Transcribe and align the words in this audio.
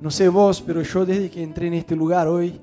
No 0.00 0.10
sé 0.10 0.28
vos, 0.28 0.62
pero 0.62 0.82
yo 0.82 1.04
desde 1.04 1.28
que 1.28 1.42
entré 1.42 1.66
en 1.66 1.74
este 1.74 1.96
lugar 1.96 2.28
hoy, 2.28 2.60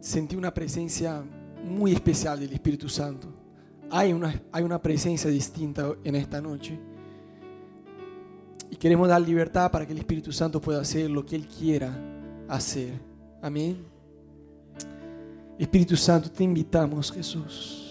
sentí 0.00 0.34
una 0.34 0.52
presencia 0.52 1.22
muy 1.64 1.92
especial 1.92 2.40
del 2.40 2.52
Espíritu 2.52 2.88
Santo. 2.88 3.28
Hay 3.90 4.12
una, 4.12 4.42
hay 4.50 4.64
una 4.64 4.82
presencia 4.82 5.30
distinta 5.30 5.92
en 6.02 6.16
esta 6.16 6.40
noche. 6.40 6.78
Y 8.70 8.76
queremos 8.76 9.08
dar 9.08 9.20
libertad 9.20 9.70
para 9.70 9.86
que 9.86 9.92
el 9.92 9.98
Espíritu 9.98 10.32
Santo 10.32 10.60
pueda 10.60 10.80
hacer 10.80 11.08
lo 11.08 11.24
que 11.24 11.36
Él 11.36 11.46
quiera 11.46 11.96
hacer. 12.48 13.00
Amén. 13.40 13.84
Espíritu 15.58 15.96
Santo, 15.96 16.30
te 16.30 16.42
invitamos, 16.42 17.12
Jesús. 17.12 17.82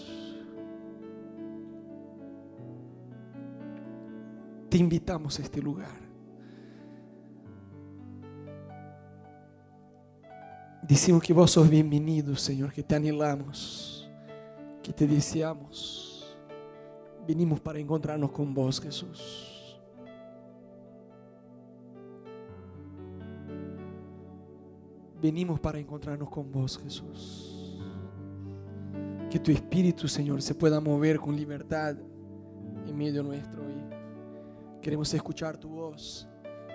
Te 4.69 4.77
invitamos 4.77 5.39
a 5.39 5.43
este 5.43 5.61
lugar. 5.61 6.04
Decimos 10.87 11.23
que 11.23 11.33
vos 11.33 11.49
sos 11.49 11.67
bienvenido, 11.67 12.35
Señor, 12.35 12.71
que 12.71 12.83
te 12.83 12.93
anhelamos, 12.93 14.07
que 14.83 14.93
te 14.93 15.07
deseamos. 15.07 16.37
Venimos 17.27 17.59
para 17.59 17.79
encontrarnos 17.79 18.31
con 18.31 18.53
vos, 18.53 18.79
Jesús. 18.79 19.81
Venimos 25.19 25.59
para 25.59 25.79
encontrarnos 25.79 26.29
con 26.29 26.51
vos, 26.51 26.77
Jesús. 26.77 27.81
Que 29.31 29.39
tu 29.39 29.49
espíritu, 29.51 30.07
Señor, 30.07 30.39
se 30.43 30.53
pueda 30.53 30.79
mover 30.79 31.19
con 31.19 31.35
libertad 31.35 31.95
en 32.85 32.95
medio 32.95 33.23
nuestro 33.23 33.65
hoy. 33.65 33.81
Queremos 34.83 35.11
escuchar 35.15 35.57
tu 35.57 35.67
voz. 35.67 36.27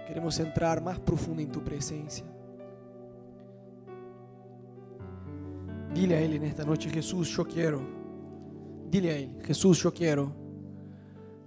Queremos 0.08 0.36
entrar 0.40 0.82
más 0.82 0.98
profundo 0.98 1.40
en 1.42 1.52
tu 1.52 1.62
presencia. 1.62 2.26
Dile 5.94 6.16
a 6.16 6.20
Él 6.20 6.34
en 6.34 6.44
esta 6.44 6.64
noche, 6.64 6.88
Jesús, 6.90 7.28
yo 7.28 7.44
quiero. 7.44 7.80
Dile 8.90 9.10
a 9.10 9.16
Él, 9.16 9.38
Jesús, 9.42 9.82
yo 9.82 9.92
quiero 9.92 10.32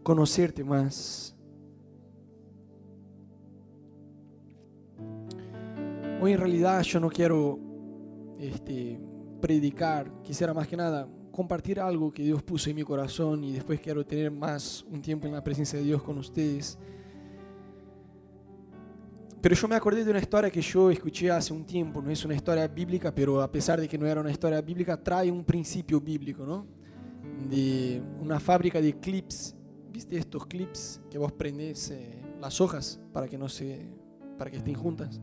conocerte 0.03 0.63
más. 0.63 1.35
Hoy 6.21 6.33
en 6.33 6.39
realidad 6.39 6.81
yo 6.83 6.99
no 6.99 7.09
quiero 7.09 7.59
este, 8.39 8.99
predicar, 9.41 10.09
quisiera 10.21 10.53
más 10.53 10.67
que 10.67 10.77
nada 10.77 11.07
compartir 11.33 11.79
algo 11.79 12.13
que 12.13 12.23
Dios 12.23 12.43
puso 12.43 12.69
en 12.69 12.75
mi 12.75 12.83
corazón 12.83 13.43
y 13.43 13.53
después 13.53 13.79
quiero 13.79 14.05
tener 14.05 14.29
más 14.29 14.85
un 14.89 15.01
tiempo 15.01 15.25
en 15.25 15.33
la 15.33 15.43
presencia 15.43 15.79
de 15.79 15.85
Dios 15.85 16.03
con 16.03 16.19
ustedes. 16.19 16.77
Pero 19.43 19.55
yo 19.55 19.67
me 19.67 19.75
acordé 19.75 20.05
de 20.05 20.09
una 20.09 20.21
historia 20.21 20.49
que 20.49 20.61
yo 20.61 20.89
escuché 20.89 21.29
hace 21.29 21.51
un 21.51 21.65
tiempo, 21.65 22.01
no 22.01 22.09
es 22.09 22.23
una 22.23 22.33
historia 22.33 22.65
bíblica, 22.65 23.13
pero 23.13 23.41
a 23.41 23.51
pesar 23.51 23.77
de 23.77 23.89
que 23.89 23.97
no 23.97 24.07
era 24.07 24.21
una 24.21 24.31
historia 24.31 24.61
bíblica, 24.61 24.95
trae 24.95 25.29
un 25.29 25.43
principio 25.43 25.99
bíblico, 25.99 26.45
¿no? 26.45 26.65
De 27.49 28.01
una 28.21 28.39
fábrica 28.39 28.79
de 28.79 28.97
clips, 28.97 29.53
¿viste 29.91 30.15
estos 30.15 30.45
clips 30.45 31.01
que 31.11 31.17
vos 31.17 31.33
prendés 31.33 31.89
eh, 31.89 32.21
las 32.39 32.61
hojas 32.61 33.01
para 33.11 33.27
que 33.27 33.37
no 33.37 33.49
se, 33.49 33.85
para 34.37 34.49
que 34.49 34.55
estén 34.55 34.75
juntas? 34.75 35.19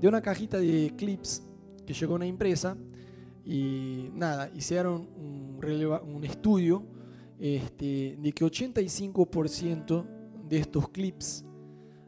De 0.00 0.08
una 0.08 0.22
cajita 0.22 0.56
de 0.58 0.94
clips 0.96 1.42
que 1.84 1.92
llegó 1.92 2.14
a 2.14 2.16
una 2.16 2.26
empresa 2.26 2.74
y 3.44 4.08
nada, 4.14 4.50
hicieron 4.56 5.10
un, 5.14 5.60
un 6.06 6.24
estudio 6.24 6.86
este, 7.38 8.16
de 8.18 8.32
que 8.32 8.46
85% 8.46 10.06
de 10.48 10.56
estos 10.56 10.88
clips 10.88 11.44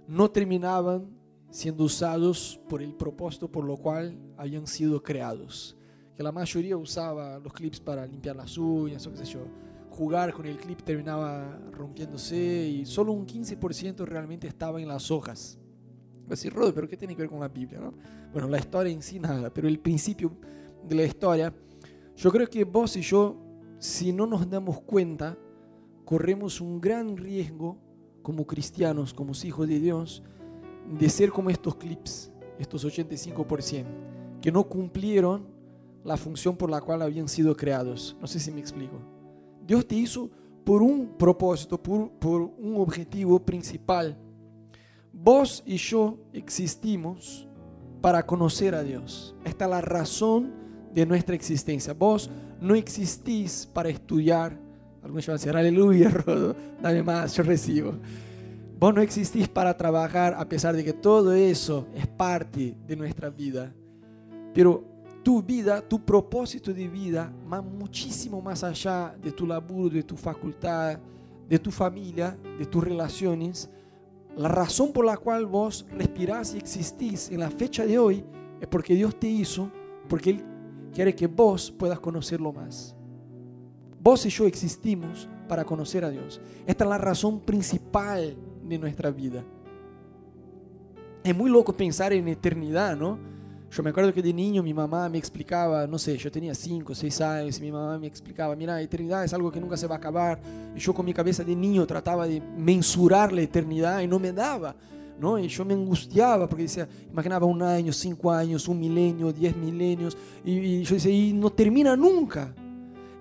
no 0.09 0.31
terminaban 0.31 1.14
siendo 1.55 1.85
usados 1.85 2.61
por 2.69 2.83
el 2.83 2.93
propósito 2.93 3.49
por 3.49 3.65
lo 3.65 3.77
cual 3.77 4.19
habían 4.37 4.67
sido 4.67 5.01
creados. 5.01 5.77
Que 6.17 6.23
la 6.25 6.33
mayoría 6.33 6.77
usaba 6.77 7.39
los 7.39 7.53
clips 7.53 7.79
para 7.79 8.05
limpiar 8.05 8.35
las 8.35 8.59
uñas 8.59 9.07
o 9.07 9.13
qué 9.13 9.19
sé 9.19 9.25
yo. 9.27 9.47
Jugar 9.89 10.33
con 10.33 10.47
el 10.47 10.57
clip 10.57 10.83
terminaba 10.83 11.57
rompiéndose 11.71 12.37
y 12.37 12.85
solo 12.85 13.13
un 13.13 13.25
15% 13.25 14.05
realmente 14.05 14.49
estaba 14.49 14.83
en 14.83 14.89
las 14.89 15.13
hojas. 15.13 15.57
Va 16.23 16.27
a 16.27 16.31
decir, 16.31 16.53
Rod, 16.53 16.75
pero 16.75 16.89
¿qué 16.89 16.97
tiene 16.97 17.15
que 17.15 17.23
ver 17.23 17.31
con 17.31 17.39
la 17.39 17.47
Biblia? 17.47 17.79
No? 17.79 17.95
Bueno, 18.33 18.49
la 18.49 18.59
historia 18.59 18.93
en 18.93 19.01
sí 19.01 19.21
nada, 19.21 19.55
pero 19.55 19.69
el 19.69 19.79
principio 19.79 20.33
de 20.83 20.97
la 20.97 21.05
historia, 21.05 21.55
yo 22.17 22.33
creo 22.33 22.51
que 22.51 22.65
vos 22.65 22.97
y 22.97 23.01
yo, 23.03 23.37
si 23.79 24.13
no 24.13 24.27
nos 24.27 24.51
damos 24.51 24.81
cuenta, 24.81 25.39
corremos 26.05 26.61
un 26.61 26.81
gran 26.81 27.17
riesgo 27.17 27.79
como 28.23 28.45
cristianos, 28.45 29.15
como 29.15 29.35
hijos 29.45 29.69
de 29.69 29.79
Dios, 29.79 30.25
de 30.99 31.09
ser 31.09 31.31
como 31.31 31.51
estos 31.51 31.75
clips, 31.77 32.31
estos 32.59 32.85
85%, 32.85 33.85
que 34.41 34.53
no 34.53 34.65
cumplieron 34.65 35.47
la 36.05 36.17
función 36.17 36.57
por 36.57 36.71
la 36.71 36.81
cual 36.81 37.03
habían 37.03 37.29
sido 37.29 37.57
creados. 37.57 38.17
No 38.21 38.27
sé 38.27 38.39
si 38.39 38.51
me 38.51 38.61
explico. 38.61 39.01
Dios 39.67 39.87
te 39.87 39.97
hizo 39.97 40.31
por 40.65 40.83
un 40.83 41.17
propósito, 41.19 41.83
por, 41.83 42.41
un 42.59 42.77
objetivo 42.77 43.39
principal. 43.39 44.17
Vos 45.13 45.63
y 45.65 45.77
yo 45.77 46.19
existimos 46.33 47.49
para 48.01 48.25
conocer 48.25 48.75
a 48.75 48.83
Dios. 48.83 49.35
Esta 49.45 49.65
es 49.65 49.71
la 49.71 49.81
razón 49.81 50.53
de 50.93 51.07
nuestra 51.07 51.35
existencia. 51.35 51.95
Vos 51.95 52.31
no 52.61 52.75
existís 52.75 53.69
para 53.73 53.89
estudiar. 53.89 54.59
Algunos 55.03 55.27
van 55.27 55.35
a 55.35 55.39
decir, 55.39 55.57
aleluya, 55.57 56.09
Rodo, 56.27 56.55
dame 56.83 57.03
más, 57.03 57.35
yo 57.35 57.43
recibo. 57.43 57.95
Vos 58.79 58.93
no 58.93 59.01
existís 59.01 59.49
para 59.49 59.77
trabajar 59.77 60.35
a 60.37 60.49
pesar 60.49 60.75
de 60.75 60.85
que 60.85 60.93
todo 60.93 61.33
eso 61.33 61.87
es 61.95 62.07
parte 62.07 62.77
de 62.87 62.97
nuestra 62.97 63.31
vida. 63.31 63.73
Pero 64.53 64.85
tu 65.23 65.43
vida, 65.43 65.81
tu 65.81 66.05
propósito 66.05 66.73
de 66.73 66.89
vida 66.89 67.33
va 67.51 67.63
muchísimo 67.63 68.43
más 68.43 68.63
allá 68.63 69.17
de 69.23 69.33
tu 69.33 69.47
laburo, 69.47 69.95
de 69.95 70.03
tu 70.03 70.17
facultad, 70.17 70.99
de 71.49 71.59
tu 71.59 71.71
familia, 71.71 72.37
de 72.59 72.67
tus 72.67 72.85
relaciones. 72.85 73.71
La 74.37 74.49
razón 74.49 74.93
por 74.93 75.05
la 75.05 75.17
cual 75.17 75.47
vos 75.47 75.87
respirás 75.97 76.55
y 76.55 76.59
existís 76.59 77.31
en 77.31 77.41
la 77.41 77.51
fecha 77.51 77.87
de 77.87 77.99
hoy 77.99 78.25
es 78.61 78.69
porque 78.69 78.95
Dios 78.95 79.19
te 79.19 79.29
hizo, 79.29 79.71
porque 80.09 80.31
Él 80.31 80.45
quiere 80.93 81.15
que 81.15 81.27
vos 81.27 81.71
puedas 81.71 82.01
conocerlo 82.01 82.53
más. 82.53 82.95
Vos 84.01 84.27
y 84.27 84.29
yo 84.29 84.47
existimos 84.47 85.29
para 85.49 85.65
conocer 85.65 86.05
a 86.05 86.11
Dios. 86.11 86.41
Esta 86.67 86.85
es 86.85 86.91
la 86.91 86.99
razón 86.99 87.41
principal 87.41 88.37
de 88.65 88.79
nuestra 88.79 89.11
vida. 89.11 89.45
Es 91.23 91.37
muy 91.37 91.51
loco 91.51 91.73
pensar 91.73 92.13
en 92.13 92.29
eternidad, 92.29 92.97
¿no? 92.97 93.19
Yo 93.75 93.83
me 93.83 93.91
acuerdo 93.91 94.15
que 94.15 94.23
de 94.23 94.33
niño 94.33 94.63
mi 94.63 94.73
mamá 94.73 95.09
me 95.09 95.19
explicaba, 95.19 95.85
no 95.87 95.99
sé, 95.99 96.17
yo 96.17 96.31
tenía 96.31 96.55
5, 96.55 96.95
6 96.95 97.21
años 97.23 97.59
y 97.59 97.63
mi 97.63 97.73
mamá 97.73 97.99
me 97.99 98.07
explicaba, 98.07 98.55
mira, 98.55 98.81
eternidad 98.81 99.25
es 99.25 99.33
algo 99.35 99.51
que 99.51 99.61
nunca 99.61 99.77
se 99.77 99.89
va 99.89 99.97
a 99.97 99.99
acabar. 99.99 100.39
Y 100.77 100.79
yo 100.79 100.95
con 100.95 101.05
mi 101.05 101.13
cabeza 101.13 101.43
de 101.43 101.57
niño 101.57 101.85
trataba 101.85 102.29
de 102.29 102.41
mensurar 102.41 103.33
la 103.33 103.41
eternidad 103.41 104.01
y 104.01 104.07
no 104.07 104.21
me 104.21 104.33
daba, 104.33 104.77
¿no? 105.19 105.41
Y 105.41 105.49
yo 105.49 105.65
me 105.65 105.75
angustiaba 105.75 106.49
porque 106.49 106.63
decía, 106.63 106.89
imaginaba 107.11 107.47
un 107.47 107.63
año, 107.63 107.93
cinco 107.93 108.31
años, 108.31 108.69
un 108.69 108.79
milenio, 108.79 109.33
diez 109.33 109.57
milenios, 109.57 110.17
y, 110.45 110.53
y 110.53 110.85
yo 110.85 110.95
decía, 110.95 111.13
y 111.13 111.33
no 111.33 111.51
termina 111.51 111.97
nunca. 111.97 112.55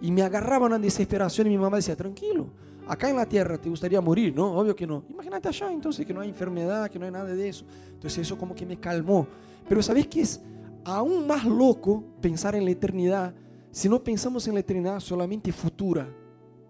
Y 0.02 0.12
me 0.12 0.22
agarraba 0.22 0.68
una 0.68 0.78
desesperación 0.78 1.48
y 1.48 1.52
mi 1.52 1.58
mamá 1.58 1.78
decía, 1.78 1.96
tranquilo, 1.96 2.50
acá 2.88 3.10
en 3.10 3.16
la 3.16 3.26
tierra 3.26 3.58
te 3.58 3.70
gustaría 3.70 4.02
morir, 4.02 4.34
¿no? 4.36 4.58
Obvio 4.58 4.76
que 4.76 4.86
no. 4.86 5.04
Imagínate 5.10 5.48
allá 5.48 5.72
entonces 5.72 6.06
que 6.06 6.14
no 6.14 6.22
hay 6.22 6.30
enfermedad, 6.30 6.90
que 6.90 7.00
no 7.00 7.06
hay 7.06 7.12
nada 7.12 7.34
de 7.34 7.50
eso. 7.50 7.66
Entonces 7.94 8.20
eso 8.20 8.38
como 8.38 8.56
que 8.56 8.66
me 8.66 8.80
calmó. 8.80 9.28
Pero 9.68 9.82
¿sabes 9.82 10.08
qué 10.08 10.22
es 10.22 10.42
aún 10.84 11.26
más 11.26 11.46
loco 11.46 12.04
pensar 12.22 12.56
en 12.56 12.66
la 12.66 12.72
eternidad 12.72 13.34
si 13.72 13.90
no 13.90 14.04
pensamos 14.04 14.48
en 14.48 14.54
la 14.54 14.60
eternidad 14.60 15.00
solamente 15.00 15.52
futura, 15.52 16.08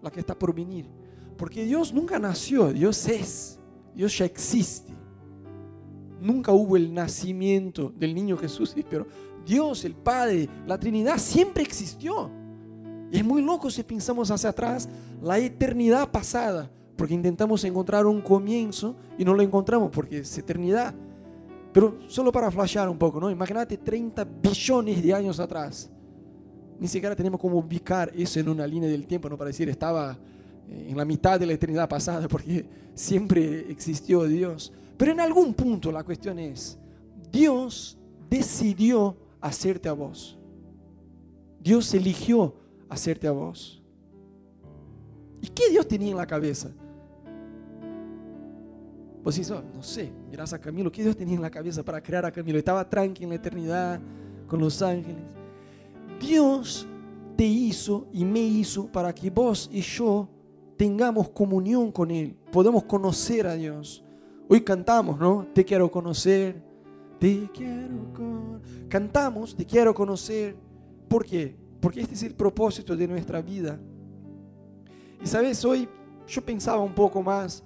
la 0.02 0.10
que 0.10 0.20
está 0.20 0.38
por 0.38 0.54
venir? 0.54 0.86
Porque 1.36 1.64
Dios 1.64 1.92
nunca 1.92 2.18
nació, 2.18 2.72
Dios 2.72 3.08
es, 3.08 3.58
Dios 3.94 4.16
ya 4.16 4.24
existe. 4.24 4.92
Nunca 6.20 6.52
hubo 6.52 6.76
el 6.76 6.94
nacimiento 6.94 7.92
del 7.96 8.14
niño 8.14 8.36
Jesús, 8.36 8.74
pero 8.90 9.06
Dios, 9.44 9.84
el 9.84 9.94
Padre, 9.94 10.48
la 10.66 10.78
Trinidad 10.78 11.18
siempre 11.18 11.62
existió. 11.62 12.30
Y 13.14 13.18
es 13.18 13.24
muy 13.24 13.42
loco 13.42 13.70
si 13.70 13.84
pensamos 13.84 14.28
hacia 14.32 14.50
atrás 14.50 14.88
la 15.22 15.38
eternidad 15.38 16.10
pasada, 16.10 16.68
porque 16.96 17.14
intentamos 17.14 17.62
encontrar 17.62 18.06
un 18.06 18.20
comienzo 18.20 18.96
y 19.16 19.24
no 19.24 19.34
lo 19.34 19.40
encontramos 19.40 19.92
porque 19.92 20.18
es 20.18 20.36
eternidad. 20.36 20.92
Pero 21.72 21.96
solo 22.08 22.32
para 22.32 22.50
flashear 22.50 22.88
un 22.88 22.98
poco, 22.98 23.20
¿no? 23.20 23.30
Imagínate 23.30 23.76
30 23.76 24.24
billones 24.24 25.00
de 25.00 25.14
años 25.14 25.38
atrás. 25.38 25.88
Ni 26.80 26.88
siquiera 26.88 27.14
tenemos 27.14 27.40
como 27.40 27.58
ubicar 27.58 28.10
eso 28.16 28.40
en 28.40 28.48
una 28.48 28.66
línea 28.66 28.90
del 28.90 29.06
tiempo, 29.06 29.28
¿no? 29.28 29.38
Para 29.38 29.50
decir, 29.50 29.68
estaba 29.68 30.18
en 30.68 30.96
la 30.96 31.04
mitad 31.04 31.38
de 31.38 31.46
la 31.46 31.52
eternidad 31.52 31.88
pasada, 31.88 32.26
porque 32.26 32.66
siempre 32.94 33.70
existió 33.70 34.24
Dios. 34.24 34.72
Pero 34.96 35.12
en 35.12 35.20
algún 35.20 35.54
punto 35.54 35.92
la 35.92 36.02
cuestión 36.02 36.40
es, 36.40 36.76
Dios 37.30 37.96
decidió 38.28 39.16
hacerte 39.40 39.88
a 39.88 39.92
vos. 39.92 40.36
Dios 41.60 41.94
eligió 41.94 42.63
hacerte 42.94 43.26
a 43.26 43.32
vos. 43.32 43.82
¿Y 45.40 45.48
qué 45.48 45.68
Dios 45.70 45.86
tenía 45.86 46.10
en 46.10 46.16
la 46.16 46.26
cabeza? 46.26 46.70
Vos 49.22 49.34
decís, 49.34 49.50
oh, 49.50 49.62
no 49.74 49.82
sé, 49.82 50.12
mirás 50.30 50.52
a 50.52 50.60
Camilo, 50.60 50.92
¿qué 50.92 51.02
Dios 51.02 51.16
tenía 51.16 51.34
en 51.34 51.42
la 51.42 51.50
cabeza 51.50 51.82
para 51.82 52.02
crear 52.02 52.26
a 52.26 52.32
Camilo? 52.32 52.58
Estaba 52.58 52.88
tranquilo 52.88 53.26
en 53.26 53.30
la 53.30 53.36
eternidad, 53.36 54.00
con 54.46 54.60
los 54.60 54.82
ángeles. 54.82 55.22
Dios 56.20 56.86
te 57.36 57.44
hizo 57.44 58.06
y 58.12 58.24
me 58.24 58.40
hizo 58.40 58.86
para 58.86 59.14
que 59.14 59.30
vos 59.30 59.68
y 59.72 59.80
yo 59.80 60.28
tengamos 60.76 61.30
comunión 61.30 61.90
con 61.90 62.10
Él, 62.10 62.36
podemos 62.52 62.84
conocer 62.84 63.46
a 63.46 63.54
Dios. 63.54 64.04
Hoy 64.48 64.60
cantamos, 64.60 65.18
¿no? 65.18 65.46
Te 65.54 65.64
quiero 65.64 65.90
conocer, 65.90 66.62
te 67.18 67.50
quiero 67.52 68.12
conocer. 68.12 68.88
Cantamos, 68.88 69.56
te 69.56 69.64
quiero 69.64 69.94
conocer. 69.94 70.54
¿Por 71.08 71.24
qué? 71.24 71.56
Porque 71.84 72.00
este 72.00 72.14
es 72.14 72.22
el 72.22 72.34
propósito 72.34 72.96
de 72.96 73.06
nuestra 73.06 73.42
vida. 73.42 73.78
Y 75.22 75.26
sabes, 75.26 75.62
hoy 75.66 75.86
yo 76.26 76.40
pensaba 76.42 76.80
un 76.80 76.94
poco 76.94 77.22
más 77.22 77.62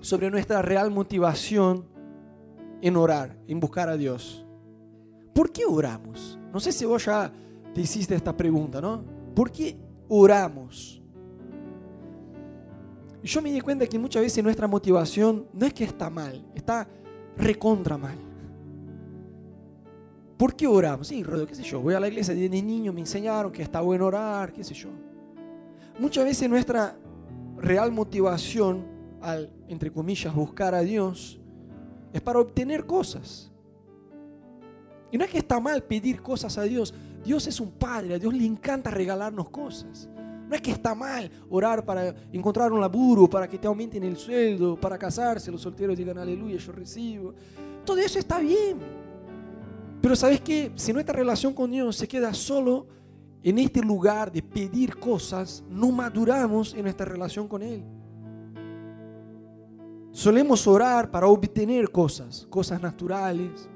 sobre 0.00 0.30
nuestra 0.30 0.62
real 0.62 0.88
motivación 0.88 1.84
en 2.80 2.96
orar, 2.96 3.36
en 3.48 3.58
buscar 3.58 3.88
a 3.88 3.96
Dios. 3.96 4.46
¿Por 5.34 5.50
qué 5.50 5.64
oramos? 5.64 6.38
No 6.52 6.60
sé 6.60 6.70
si 6.70 6.84
vos 6.84 7.04
ya 7.04 7.32
te 7.74 7.80
hiciste 7.80 8.14
esta 8.14 8.36
pregunta, 8.36 8.80
¿no? 8.80 9.02
¿Por 9.34 9.50
qué 9.50 9.76
oramos? 10.08 11.02
Yo 13.20 13.42
me 13.42 13.50
di 13.50 13.60
cuenta 13.60 13.84
que 13.88 13.98
muchas 13.98 14.22
veces 14.22 14.44
nuestra 14.44 14.68
motivación 14.68 15.48
no 15.52 15.66
es 15.66 15.74
que 15.74 15.82
está 15.82 16.08
mal, 16.08 16.46
está 16.54 16.86
recontra 17.36 17.98
mal. 17.98 18.31
¿Por 20.36 20.54
qué 20.54 20.66
oramos? 20.66 21.08
Sí, 21.08 21.22
Rodo, 21.22 21.46
qué 21.46 21.54
sé 21.54 21.62
yo, 21.62 21.80
voy 21.80 21.94
a 21.94 22.00
la 22.00 22.08
iglesia 22.08 22.34
desde 22.34 22.62
niño, 22.62 22.92
me 22.92 23.00
enseñaron 23.00 23.52
que 23.52 23.62
está 23.62 23.80
bueno 23.80 24.06
orar, 24.06 24.52
qué 24.52 24.64
sé 24.64 24.74
yo. 24.74 24.88
Muchas 25.98 26.24
veces 26.24 26.48
nuestra 26.48 26.96
real 27.58 27.92
motivación 27.92 28.84
al, 29.20 29.52
entre 29.68 29.92
comillas, 29.92 30.34
buscar 30.34 30.74
a 30.74 30.80
Dios 30.80 31.40
es 32.12 32.20
para 32.20 32.40
obtener 32.40 32.86
cosas. 32.86 33.50
Y 35.10 35.18
no 35.18 35.24
es 35.24 35.30
que 35.30 35.38
está 35.38 35.60
mal 35.60 35.82
pedir 35.82 36.22
cosas 36.22 36.56
a 36.58 36.62
Dios. 36.62 36.94
Dios 37.22 37.46
es 37.46 37.60
un 37.60 37.70
padre, 37.70 38.14
a 38.14 38.18
Dios 38.18 38.34
le 38.34 38.44
encanta 38.44 38.90
regalarnos 38.90 39.50
cosas. 39.50 40.08
No 40.48 40.56
es 40.56 40.60
que 40.60 40.70
está 40.70 40.94
mal 40.94 41.30
orar 41.48 41.84
para 41.84 42.14
encontrar 42.32 42.72
un 42.72 42.80
laburo, 42.80 43.28
para 43.28 43.48
que 43.48 43.58
te 43.58 43.66
aumenten 43.66 44.02
el 44.04 44.16
sueldo, 44.16 44.78
para 44.78 44.98
casarse, 44.98 45.50
los 45.50 45.62
solteros 45.62 45.96
digan 45.96 46.18
aleluya, 46.18 46.56
yo 46.56 46.72
recibo. 46.72 47.34
Todo 47.84 47.98
eso 47.98 48.18
está 48.18 48.38
bien. 48.38 48.78
Pero 50.02 50.16
sabes 50.16 50.40
que 50.40 50.72
si 50.74 50.92
nuestra 50.92 51.14
relación 51.14 51.54
con 51.54 51.70
Dios 51.70 51.94
se 51.94 52.08
queda 52.08 52.34
solo 52.34 52.88
en 53.40 53.58
este 53.58 53.80
lugar 53.80 54.32
de 54.32 54.42
pedir 54.42 54.96
cosas, 54.98 55.62
no 55.70 55.92
maduramos 55.92 56.74
en 56.74 56.82
nuestra 56.82 57.06
relación 57.06 57.46
con 57.46 57.62
Él. 57.62 57.84
Solemos 60.10 60.66
orar 60.66 61.08
para 61.08 61.28
obtener 61.28 61.88
cosas, 61.90 62.46
cosas 62.50 62.82
naturales 62.82 63.68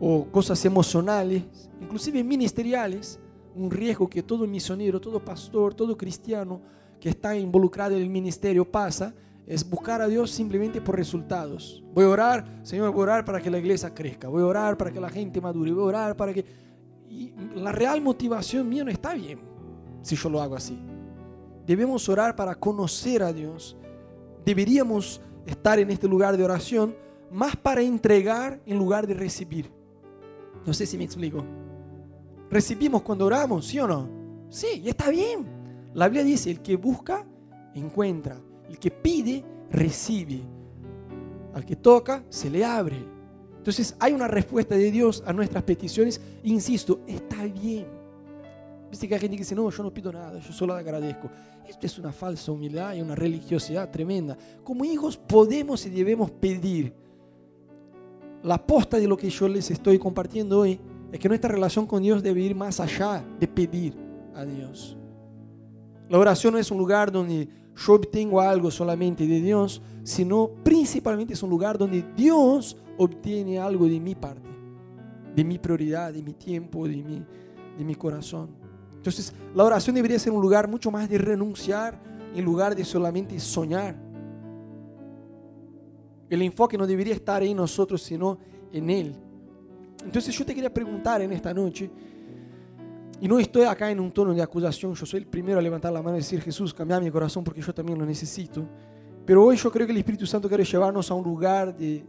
o 0.00 0.26
cosas 0.32 0.64
emocionales, 0.64 1.44
inclusive 1.80 2.24
ministeriales, 2.24 3.20
un 3.54 3.70
riesgo 3.70 4.08
que 4.08 4.22
todo 4.22 4.46
misionero, 4.46 5.00
todo 5.00 5.22
pastor, 5.22 5.74
todo 5.74 5.96
cristiano 5.96 6.62
que 6.98 7.10
está 7.10 7.36
involucrado 7.36 7.94
en 7.94 8.02
el 8.02 8.08
ministerio 8.08 8.64
pasa, 8.64 9.14
es 9.46 9.68
buscar 9.68 10.00
a 10.00 10.08
Dios 10.08 10.30
simplemente 10.30 10.80
por 10.80 10.96
resultados. 10.96 11.82
Voy 11.92 12.04
a 12.04 12.08
orar, 12.08 12.60
Señor, 12.62 12.90
voy 12.92 13.00
a 13.00 13.04
orar 13.04 13.24
para 13.24 13.40
que 13.40 13.50
la 13.50 13.58
iglesia 13.58 13.92
crezca, 13.92 14.28
voy 14.28 14.42
a 14.42 14.46
orar 14.46 14.76
para 14.76 14.90
que 14.90 15.00
la 15.00 15.10
gente 15.10 15.40
madure, 15.40 15.72
voy 15.72 15.84
a 15.84 15.86
orar 15.86 16.16
para 16.16 16.32
que... 16.32 16.44
La 17.54 17.70
real 17.70 18.00
motivación 18.00 18.68
mía 18.68 18.82
no 18.82 18.90
está 18.90 19.14
bien 19.14 19.38
si 20.02 20.16
yo 20.16 20.28
lo 20.28 20.40
hago 20.40 20.56
así. 20.56 20.78
Debemos 21.66 22.08
orar 22.08 22.34
para 22.34 22.54
conocer 22.54 23.22
a 23.22 23.32
Dios. 23.32 23.76
Deberíamos 24.44 25.20
estar 25.46 25.78
en 25.78 25.90
este 25.90 26.08
lugar 26.08 26.36
de 26.36 26.44
oración 26.44 26.94
más 27.30 27.56
para 27.56 27.82
entregar 27.82 28.60
en 28.66 28.78
lugar 28.78 29.06
de 29.06 29.14
recibir. 29.14 29.70
No 30.66 30.74
sé 30.74 30.86
si 30.86 30.98
me 30.98 31.04
explico. 31.04 31.44
Recibimos 32.50 33.02
cuando 33.02 33.26
oramos, 33.26 33.66
¿sí 33.66 33.78
o 33.78 33.86
no? 33.86 34.08
Sí, 34.50 34.82
y 34.84 34.88
está 34.88 35.10
bien. 35.10 35.46
La 35.94 36.08
Biblia 36.08 36.24
dice, 36.24 36.50
el 36.50 36.60
que 36.60 36.76
busca, 36.76 37.26
encuentra. 37.74 38.40
El 38.68 38.78
que 38.78 38.90
pide, 38.90 39.44
recibe. 39.70 40.40
Al 41.52 41.64
que 41.64 41.76
toca, 41.76 42.24
se 42.28 42.50
le 42.50 42.64
abre. 42.64 43.14
Entonces 43.56 43.96
hay 43.98 44.12
una 44.12 44.28
respuesta 44.28 44.74
de 44.74 44.90
Dios 44.90 45.22
a 45.26 45.32
nuestras 45.32 45.62
peticiones. 45.62 46.20
Insisto, 46.42 47.00
está 47.06 47.44
bien. 47.44 47.86
Viste 48.90 49.08
que 49.08 49.14
hay 49.14 49.20
gente 49.20 49.36
que 49.36 49.42
dice, 49.42 49.54
no, 49.54 49.68
yo 49.70 49.82
no 49.82 49.92
pido 49.92 50.12
nada, 50.12 50.38
yo 50.38 50.52
solo 50.52 50.74
agradezco. 50.74 51.30
Esto 51.68 51.86
es 51.86 51.98
una 51.98 52.12
falsa 52.12 52.52
humildad 52.52 52.94
y 52.94 53.00
una 53.00 53.14
religiosidad 53.14 53.90
tremenda. 53.90 54.36
Como 54.62 54.84
hijos 54.84 55.16
podemos 55.16 55.84
y 55.86 55.90
debemos 55.90 56.30
pedir. 56.30 56.94
La 58.42 58.56
aposta 58.56 58.98
de 58.98 59.08
lo 59.08 59.16
que 59.16 59.30
yo 59.30 59.48
les 59.48 59.70
estoy 59.70 59.98
compartiendo 59.98 60.60
hoy 60.60 60.78
es 61.10 61.18
que 61.18 61.28
nuestra 61.28 61.50
relación 61.50 61.86
con 61.86 62.02
Dios 62.02 62.22
debe 62.22 62.42
ir 62.42 62.54
más 62.54 62.80
allá 62.80 63.24
de 63.40 63.48
pedir 63.48 63.96
a 64.34 64.44
Dios. 64.44 64.96
La 66.08 66.18
oración 66.18 66.52
no 66.52 66.58
es 66.58 66.70
un 66.70 66.76
lugar 66.76 67.10
donde 67.10 67.48
yo 67.76 67.94
obtengo 67.94 68.40
algo 68.40 68.70
solamente 68.70 69.26
de 69.26 69.40
Dios, 69.40 69.82
sino 70.02 70.48
principalmente 70.62 71.34
es 71.34 71.42
un 71.42 71.50
lugar 71.50 71.76
donde 71.76 72.04
Dios 72.16 72.76
obtiene 72.96 73.58
algo 73.58 73.86
de 73.86 73.98
mi 73.98 74.14
parte, 74.14 74.48
de 75.34 75.44
mi 75.44 75.58
prioridad, 75.58 76.12
de 76.12 76.22
mi 76.22 76.34
tiempo, 76.34 76.86
de 76.86 76.96
mi, 76.96 77.24
de 77.76 77.84
mi 77.84 77.94
corazón. 77.94 78.50
Entonces, 78.94 79.34
la 79.54 79.64
oración 79.64 79.94
debería 79.94 80.18
ser 80.18 80.32
un 80.32 80.40
lugar 80.40 80.68
mucho 80.68 80.90
más 80.90 81.08
de 81.08 81.18
renunciar 81.18 82.00
en 82.34 82.44
lugar 82.44 82.74
de 82.74 82.84
solamente 82.84 83.38
soñar. 83.38 83.96
El 86.30 86.42
enfoque 86.42 86.78
no 86.78 86.86
debería 86.86 87.14
estar 87.14 87.42
en 87.42 87.56
nosotros, 87.56 88.02
sino 88.02 88.38
en 88.72 88.90
Él. 88.90 89.14
Entonces 90.04 90.36
yo 90.36 90.44
te 90.44 90.54
quería 90.54 90.72
preguntar 90.72 91.22
en 91.22 91.32
esta 91.32 91.54
noche, 91.54 91.90
y 93.20 93.28
no 93.28 93.38
estoy 93.38 93.64
acá 93.64 93.90
en 93.90 94.00
un 94.00 94.10
tono 94.10 94.34
de 94.34 94.42
acusación, 94.42 94.94
yo 94.94 95.06
soy 95.06 95.20
el 95.20 95.26
primero 95.26 95.58
a 95.58 95.62
levantar 95.62 95.92
la 95.92 96.02
mano 96.02 96.16
y 96.16 96.20
decir, 96.20 96.40
Jesús, 96.40 96.74
cambia 96.74 97.00
mi 97.00 97.10
corazón 97.10 97.44
porque 97.44 97.60
yo 97.60 97.72
también 97.72 97.98
lo 97.98 98.04
necesito. 98.04 98.64
Pero 99.24 99.44
hoy 99.44 99.56
yo 99.56 99.70
creo 99.70 99.86
que 99.86 99.92
el 99.92 99.98
Espíritu 99.98 100.26
Santo 100.26 100.48
quiere 100.48 100.64
llevarnos 100.64 101.10
a 101.10 101.14
un 101.14 101.24
lugar 101.24 101.74
de 101.76 102.04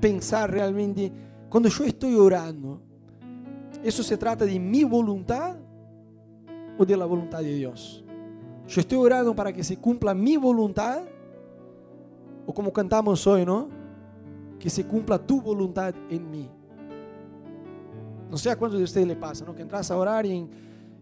pensar 0.00 0.50
realmente, 0.50 1.10
cuando 1.48 1.68
yo 1.68 1.84
estoy 1.84 2.14
orando, 2.16 2.80
¿eso 3.82 4.02
se 4.02 4.16
trata 4.16 4.44
de 4.44 4.58
mi 4.58 4.84
voluntad 4.84 5.56
o 6.76 6.84
de 6.84 6.96
la 6.96 7.06
voluntad 7.06 7.38
de 7.38 7.54
Dios? 7.54 8.04
Yo 8.66 8.80
estoy 8.80 8.98
orando 8.98 9.34
para 9.34 9.52
que 9.52 9.62
se 9.62 9.76
cumpla 9.76 10.14
mi 10.14 10.36
voluntad, 10.36 11.02
o 12.46 12.52
como 12.52 12.72
cantamos 12.72 13.26
hoy, 13.26 13.46
¿no? 13.46 13.68
Que 14.58 14.68
se 14.68 14.86
cumpla 14.86 15.18
tu 15.18 15.40
voluntad 15.40 15.94
en 16.10 16.30
mí. 16.30 16.50
No 18.30 18.36
sé 18.36 18.50
a 18.50 18.56
cuántos 18.56 18.78
de 18.78 18.84
ustedes 18.84 19.06
le 19.06 19.16
pasa, 19.16 19.44
¿no? 19.44 19.54
Que 19.54 19.62
entras 19.62 19.90
a 19.90 19.96
orar 19.96 20.26
y, 20.26 20.48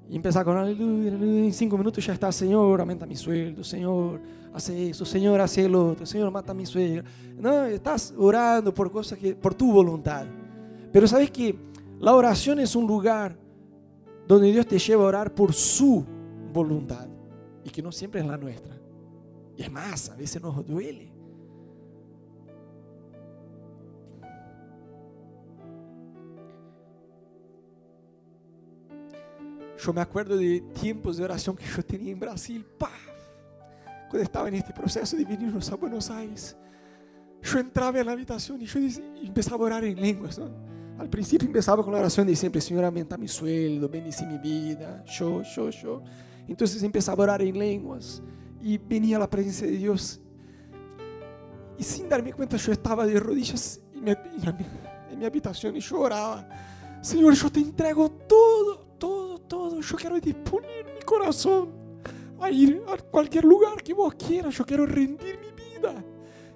y 0.09 0.17
empezar 0.17 0.45
con 0.45 0.57
aleluya, 0.57 1.13
en 1.13 1.53
cinco 1.53 1.79
minutos 1.79 2.05
ya 2.05 2.13
está, 2.13 2.31
Señor, 2.33 2.81
aumenta 2.81 3.07
mi 3.07 3.17
sueldo, 3.17 3.65
Señor, 3.65 4.21
hace 4.53 4.91
eso, 4.91 5.05
Señor, 5.05 5.41
hace 5.41 5.69
lo 5.69 5.91
otro, 5.91 6.05
Señor, 6.05 6.31
mata 6.31 6.53
mi 6.53 6.67
suegra. 6.67 7.05
No, 7.39 7.65
estás 7.65 8.13
orando 8.19 8.75
por 8.75 8.91
cosas 8.91 9.19
que, 9.19 9.35
por 9.35 9.55
tu 9.55 9.73
voluntad. 9.73 10.27
Pero 10.93 11.07
sabes 11.07 11.31
que 11.31 11.57
la 11.99 12.15
oración 12.15 12.59
es 12.61 12.75
un 12.77 12.87
lugar 12.87 13.37
donde 14.27 14.51
Dios 14.53 14.67
te 14.67 14.79
lleva 14.79 15.05
a 15.05 15.07
orar 15.07 15.35
por 15.35 15.53
su 15.53 16.05
voluntad 16.53 17.07
y 17.65 17.71
que 17.71 17.83
no 17.83 17.93
siempre 17.93 18.21
es 18.21 18.27
la 18.27 18.37
nuestra. 18.37 18.77
Y 19.57 19.63
es 19.63 19.71
más, 19.71 20.11
a 20.11 20.17
veces 20.17 20.43
nos 20.43 20.67
duele. 20.67 21.12
Yo 29.85 29.93
me 29.93 30.01
acuerdo 30.01 30.37
de 30.37 30.61
tiempos 30.81 31.17
de 31.17 31.25
oración 31.25 31.57
que 31.57 31.65
yo 31.65 31.83
tenía 31.83 32.13
en 32.13 32.21
Brasil, 32.21 32.65
cuando 34.09 34.23
estaba 34.23 34.47
en 34.49 34.55
este 34.55 34.73
proceso 34.73 35.17
de 35.17 35.25
venirnos 35.25 35.73
a 35.73 35.75
Buenos 35.75 36.09
Aires. 36.11 36.57
Yo 37.43 37.59
entraba 37.59 37.99
en 37.99 38.07
la 38.07 38.13
habitación 38.13 38.63
y 38.63 38.67
yo 38.67 38.79
empezaba 39.25 39.65
a 39.65 39.67
orar 39.67 39.85
en 39.85 40.01
lenguas. 40.01 40.41
Al 40.99 41.09
principio 41.09 41.49
empezaba 41.49 41.83
con 41.83 41.93
la 41.93 41.99
oración 41.99 42.29
de 42.29 42.37
siempre, 42.37 42.61
Señor, 42.61 42.85
aumenta 42.85 43.19
mi 43.19 43.27
sueldo, 43.27 43.89
bendice 43.89 44.25
mi 44.25 44.39
vida, 44.39 45.03
yo, 45.05 45.43
yo, 45.43 45.71
yo. 45.71 46.03
Entonces 46.47 46.81
empezaba 46.85 47.23
a 47.23 47.25
orar 47.25 47.43
en 47.43 47.59
lenguas 47.59 48.23
y 48.61 48.79
venía 48.79 49.19
la 49.19 49.29
presencia 49.29 49.67
de 49.67 49.77
Dios. 49.77 50.21
Y 51.77 51.83
sin 51.83 52.09
darme 52.09 52.33
cuenta 52.33 52.57
yo 52.57 52.71
estaba 52.71 53.05
de 53.05 53.19
rodillas 53.19 53.81
en 53.95 54.05
mi, 55.19 55.25
habitación 55.25 55.75
y 55.77 55.81
yo 55.81 55.99
oraba. 55.99 56.49
Señor, 57.01 57.35
yo 57.35 57.51
te 57.51 57.59
entrego 57.59 58.09
todo. 58.29 58.82
Yo 59.83 59.97
quiero 59.97 60.19
disponer 60.21 60.85
mi 60.95 61.01
corazón 61.05 61.71
a 62.41 62.51
ir 62.51 62.83
a 62.89 62.97
cualquier 62.97 63.45
lugar 63.45 63.83
que 63.83 63.93
vos 63.93 64.15
quieras. 64.15 64.55
Yo 64.55 64.65
quiero 64.65 64.87
rendir 64.87 65.39
mi 65.39 65.53
vida 65.53 66.05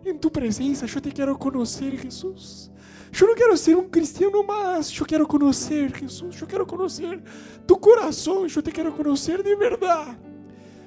en 0.05 0.19
tu 0.19 0.31
presencia. 0.31 0.87
Yo 0.87 1.01
te 1.03 1.13
quiero 1.13 1.39
conocer, 1.39 1.99
Jesús. 1.99 2.71
Yo 3.13 3.27
no 3.27 3.35
quiero 3.35 3.57
ser 3.57 3.77
un 3.77 3.89
cristiano 3.89 4.43
más. 4.43 4.91
Yo 4.91 5.05
quiero 5.05 5.27
conocer, 5.27 5.93
Jesús. 5.93 6.37
Yo 6.37 6.47
quiero 6.47 6.67
conocer 6.67 7.23
tu 7.67 7.79
corazón. 7.79 8.49
Yo 8.49 8.63
te 8.63 8.73
quiero 8.73 8.95
conocer 8.95 9.43
de 9.43 9.55
verdad. 9.55 10.17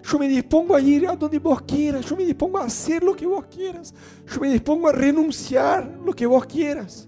Yo 0.03 0.17
me 0.17 0.27
dispongo 0.27 0.75
a 0.75 0.81
ir 0.81 1.08
a 1.08 1.15
donde 1.15 1.39
vos 1.39 1.62
quieras. 1.62 2.05
Yo 2.05 2.15
me 2.15 2.25
dispongo 2.25 2.58
a 2.58 2.65
hacer 2.65 3.03
lo 3.03 3.15
que 3.15 3.25
vos 3.25 3.46
quieras. 3.46 3.93
Yo 4.25 4.39
me 4.39 4.50
dispongo 4.50 4.88
a 4.88 4.91
renunciar 4.91 6.00
lo 6.05 6.13
que 6.13 6.25
vos 6.25 6.46
quieras. 6.46 7.08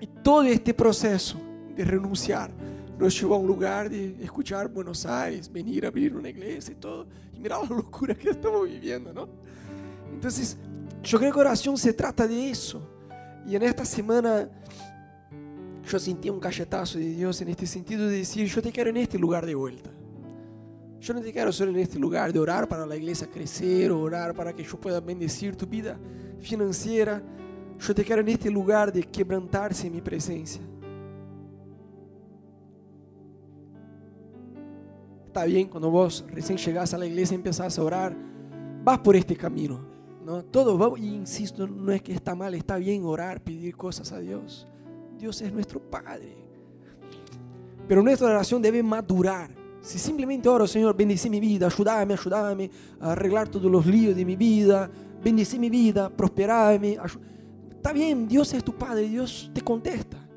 Y 0.00 0.06
todo 0.22 0.42
este 0.42 0.74
proceso 0.74 1.38
de 1.74 1.84
renunciar 1.84 2.50
nos 2.98 3.20
llevó 3.20 3.36
a 3.36 3.38
un 3.38 3.46
lugar 3.46 3.88
de 3.88 4.16
escuchar 4.22 4.68
Buenos 4.68 5.06
Aires, 5.06 5.50
venir 5.50 5.84
a 5.84 5.88
abrir 5.88 6.14
una 6.16 6.28
iglesia 6.28 6.72
y 6.72 6.76
todo. 6.76 7.06
Y 7.34 7.38
mira 7.38 7.58
la 7.62 7.68
locura 7.68 8.14
que 8.14 8.30
estamos 8.30 8.68
viviendo, 8.68 9.12
¿no? 9.12 9.28
Entonces, 10.12 10.56
yo 11.02 11.18
creo 11.18 11.32
que 11.32 11.38
oración 11.38 11.78
se 11.78 11.92
trata 11.92 12.26
de 12.26 12.50
eso. 12.50 12.82
Y 13.46 13.54
en 13.54 13.62
esta 13.62 13.84
semana 13.84 14.48
yo 15.88 15.98
sentí 15.98 16.28
un 16.28 16.40
cachetazo 16.40 16.98
de 16.98 17.10
Dios 17.10 17.40
en 17.40 17.48
este 17.48 17.66
sentido 17.66 18.08
de 18.08 18.18
decir, 18.18 18.46
yo 18.46 18.60
te 18.60 18.72
quiero 18.72 18.90
en 18.90 18.98
este 18.98 19.18
lugar 19.18 19.46
de 19.46 19.54
vuelta. 19.54 19.90
Yo 21.00 21.14
no 21.14 21.20
te 21.20 21.32
quiero 21.32 21.52
solo 21.52 21.70
en 21.70 21.78
este 21.78 21.98
lugar 21.98 22.32
de 22.32 22.40
orar 22.40 22.68
para 22.68 22.84
la 22.84 22.96
iglesia 22.96 23.28
crecer, 23.28 23.92
orar 23.92 24.34
para 24.34 24.52
que 24.52 24.64
yo 24.64 24.78
pueda 24.78 25.00
bendecir 25.00 25.54
tu 25.54 25.66
vida 25.66 25.96
financiera. 26.40 27.22
Yo 27.78 27.94
te 27.94 28.04
quiero 28.04 28.20
en 28.20 28.28
este 28.28 28.50
lugar 28.50 28.92
de 28.92 29.04
quebrantarse 29.04 29.86
en 29.86 29.94
mi 29.94 30.00
presencia. 30.00 30.60
Está 35.38 35.46
bien 35.46 35.68
cuando 35.68 35.88
vos 35.88 36.24
recién 36.32 36.58
llegás 36.58 36.94
a 36.94 36.98
la 36.98 37.06
iglesia 37.06 37.34
y 37.34 37.36
empezás 37.36 37.78
a 37.78 37.82
orar, 37.84 38.12
vas 38.82 38.98
por 38.98 39.14
este 39.14 39.36
camino. 39.36 39.78
¿no? 40.26 40.44
Todo 40.44 40.76
va, 40.76 40.98
insisto, 40.98 41.64
no 41.64 41.92
es 41.92 42.02
que 42.02 42.12
está 42.12 42.34
mal, 42.34 42.54
está 42.54 42.76
bien 42.76 43.04
orar, 43.04 43.40
pedir 43.40 43.76
cosas 43.76 44.10
a 44.10 44.18
Dios. 44.18 44.66
Dios 45.16 45.40
es 45.40 45.52
nuestro 45.52 45.78
Padre. 45.78 46.34
Pero 47.86 48.02
nuestra 48.02 48.26
oración 48.26 48.60
debe 48.60 48.82
madurar. 48.82 49.48
Si 49.80 50.00
simplemente 50.00 50.48
oro, 50.48 50.66
Señor, 50.66 50.96
bendice 50.96 51.30
mi 51.30 51.38
vida, 51.38 51.66
ayúdame, 51.66 52.14
ayúdame 52.14 52.68
a 52.98 53.12
arreglar 53.12 53.48
todos 53.48 53.70
los 53.70 53.86
líos 53.86 54.16
de 54.16 54.24
mi 54.24 54.34
vida, 54.34 54.90
bendice 55.22 55.56
mi 55.56 55.70
vida, 55.70 56.10
prosperame. 56.10 56.98
Está 57.76 57.92
bien, 57.92 58.26
Dios 58.26 58.52
es 58.54 58.64
tu 58.64 58.74
Padre, 58.74 59.02
Dios 59.08 59.52
te 59.54 59.60
contesta. 59.60 60.27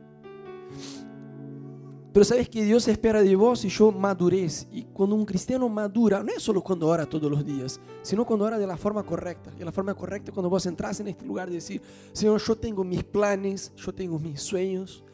Pero 2.14 2.26
sabes 2.26 2.50
que 2.50 2.64
Dios 2.64 2.88
espera 2.90 3.22
de 3.24 3.36
vos 3.36 3.64
y 3.64 3.70
yo 3.70 3.92
madurez. 3.92 4.68
Y 4.72 4.84
cuando 4.84 5.16
un 5.16 5.26
cristiano 5.26 5.70
madura, 5.70 6.22
no 6.22 6.32
es 6.34 6.44
solo 6.44 6.62
cuando 6.62 6.88
ora 6.88 7.06
todos 7.06 7.32
los 7.32 7.46
días, 7.46 7.80
sino 8.02 8.26
cuando 8.26 8.46
ora 8.46 8.58
de 8.58 8.68
la 8.68 8.76
forma 8.76 9.04
correcta. 9.04 9.52
Y 9.58 9.64
la 9.64 9.72
forma 9.72 9.94
correcta 9.94 10.32
cuando 10.32 10.50
vos 10.50 10.66
entras 10.66 11.00
en 11.00 11.08
este 11.08 11.26
lugar 11.26 11.48
de 11.48 11.56
decir, 11.56 11.82
Señor, 12.12 12.42
yo 12.42 12.56
tengo 12.58 12.84
mis 12.84 13.04
planes, 13.04 13.72
yo 13.78 13.94
tengo 13.94 14.20
mis 14.20 14.42
sueños, 14.42 15.06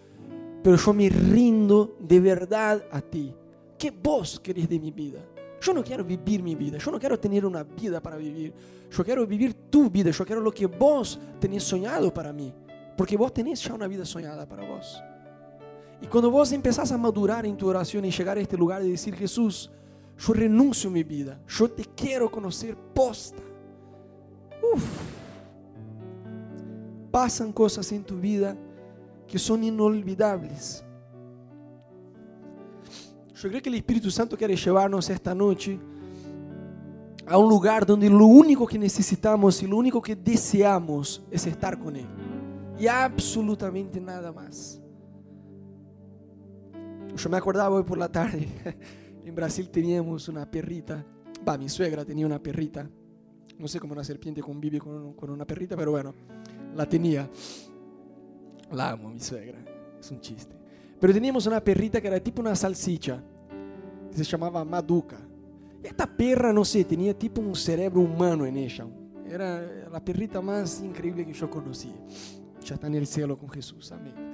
pero 0.64 0.76
yo 0.76 0.94
me 0.94 1.08
rindo 1.10 1.96
de 2.00 2.20
verdad 2.20 2.84
a 2.92 3.00
ti. 3.00 3.32
¿Qué 3.78 3.92
vos 3.92 4.40
querés 4.40 4.68
de 4.68 4.80
mi 4.80 4.90
vida? 4.92 5.20
Yo 5.62 5.74
no 5.74 5.84
quiero 5.84 6.04
vivir 6.04 6.42
mi 6.42 6.56
vida, 6.56 6.80
yo 6.80 6.92
no 6.92 7.00
quiero 7.00 7.20
tener 7.20 7.46
una 7.46 7.64
vida 7.64 8.02
para 8.02 8.18
vivir. 8.18 8.54
Yo 8.90 9.04
quiero 9.04 9.28
vivir 9.28 9.54
tu 9.70 9.90
vida, 9.90 10.10
yo 10.10 10.26
quiero 10.26 10.42
lo 10.42 10.52
que 10.52 10.66
vos 10.66 11.20
tenés 11.40 11.64
soñado 11.64 12.12
para 12.12 12.34
mí. 12.34 12.52
Porque 12.96 13.16
vos 13.16 13.32
tenés 13.32 13.64
ya 13.64 13.76
una 13.76 13.86
vida 13.88 14.04
soñada 14.04 14.48
para 14.48 14.68
vos. 14.68 15.00
Y 16.02 16.08
cuando 16.08 16.30
vos 16.30 16.52
empezás 16.52 16.92
a 16.92 16.98
madurar 16.98 17.46
en 17.46 17.58
tu 17.58 17.68
oración 17.68 18.06
y 18.06 18.12
llegar 18.12 18.38
a 18.38 18.42
este 18.42 18.58
lugar 18.58 18.82
de 18.82 18.90
decir, 18.90 19.16
Jesús, 19.16 19.72
yo 20.18 20.34
renuncio 20.34 20.90
mi 20.90 21.04
vida, 21.04 21.40
yo 21.48 21.70
te 21.70 21.84
quiero 21.84 22.30
conocer 22.30 22.76
posta. 22.94 23.42
Uf. 24.74 24.84
Pasan 27.12 27.52
cosas 27.52 27.92
en 27.92 28.04
tu 28.04 28.20
vida 28.20 28.56
que 29.28 29.40
son 29.40 29.64
inolvidables. 29.64 30.84
Yo 33.36 33.50
creo 33.50 33.62
que 33.62 33.70
el 33.70 33.76
Espíritu 33.76 34.10
Santo 34.10 34.38
quiere 34.38 34.56
llevarnos 34.56 35.10
esta 35.10 35.34
noche 35.34 35.80
a 37.28 37.38
un 37.38 37.50
lugar 37.50 37.86
donde 37.86 38.10
lo 38.10 38.26
único 38.26 38.66
que 38.66 38.80
necesitamos 38.80 39.62
y 39.62 39.68
lo 39.68 39.78
único 39.78 40.02
que 40.02 40.16
deseamos 40.16 41.22
es 41.30 41.46
estar 41.46 41.78
con 41.78 41.96
Él. 41.96 42.08
Y 42.80 42.88
absolutamente 42.88 44.00
nada 44.00 44.32
más. 44.32 44.80
Yo 47.16 47.30
me 47.30 47.38
acordaba 47.38 47.76
hoy 47.76 47.84
por 47.84 47.98
la 47.98 48.12
tarde, 48.12 48.48
en 49.26 49.36
Brasil 49.36 49.70
teníamos 49.70 50.28
una 50.28 50.50
perrita, 50.50 51.04
va, 51.48 51.58
mi 51.58 51.70
suegra 51.70 52.06
tenía 52.06 52.26
una 52.26 52.42
perrita, 52.42 52.88
no 53.58 53.68
sé 53.68 53.80
cómo 53.80 53.94
una 53.94 54.04
serpiente 54.04 54.42
convive 54.42 54.80
con, 54.80 55.14
con 55.14 55.30
una 55.30 55.46
perrita, 55.46 55.76
pero 55.76 55.92
bueno, 55.92 56.14
la 56.76 56.88
tenía. 56.88 57.30
La 58.72 58.92
amo, 58.92 59.10
mi 59.10 59.20
suegra, 59.20 59.58
es 60.00 60.12
un 60.12 60.20
chiste. 60.20 60.56
Pero 61.00 61.14
teníamos 61.14 61.46
una 61.48 61.64
perrita 61.64 62.02
que 62.02 62.08
era 62.08 62.20
tipo 62.20 62.42
una 62.42 62.56
salsicha, 62.56 63.24
que 64.12 64.18
se 64.18 64.24
llamaba 64.24 64.64
Maduca. 64.66 65.18
Esta 65.82 66.06
perra, 66.06 66.52
no 66.52 66.66
sé, 66.66 66.84
tenía 66.84 67.18
tipo 67.18 67.40
un 67.42 67.56
cerebro 67.56 68.02
humano 68.02 68.46
en 68.46 68.58
ella. 68.58 68.86
Era 69.30 69.62
la 69.92 70.04
perrita 70.04 70.42
más 70.42 70.82
increíble 70.82 71.26
que 71.26 71.34
yo 71.34 71.50
conocí. 71.50 71.94
Ya 72.64 72.76
está 72.76 72.88
en 72.88 72.96
el 72.96 73.08
cielo 73.08 73.38
con 73.38 73.50
Jesús, 73.50 73.92
amén. 73.92 74.27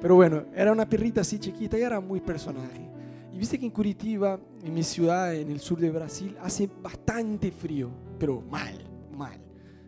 Pero 0.00 0.14
bueno, 0.14 0.44
era 0.54 0.72
una 0.72 0.88
perrita 0.88 1.22
así 1.22 1.38
chiquita 1.38 1.78
y 1.78 1.82
era 1.82 2.00
muy 2.00 2.20
personaje. 2.20 2.88
Y 3.32 3.38
viste 3.38 3.58
que 3.58 3.66
en 3.66 3.72
Curitiba, 3.72 4.38
en 4.62 4.74
mi 4.74 4.82
ciudad, 4.82 5.34
en 5.34 5.50
el 5.50 5.60
sur 5.60 5.78
de 5.78 5.90
Brasil, 5.90 6.36
hace 6.40 6.68
bastante 6.82 7.50
frío, 7.50 7.90
pero 8.18 8.40
mal, 8.40 8.74
mal. 9.12 9.40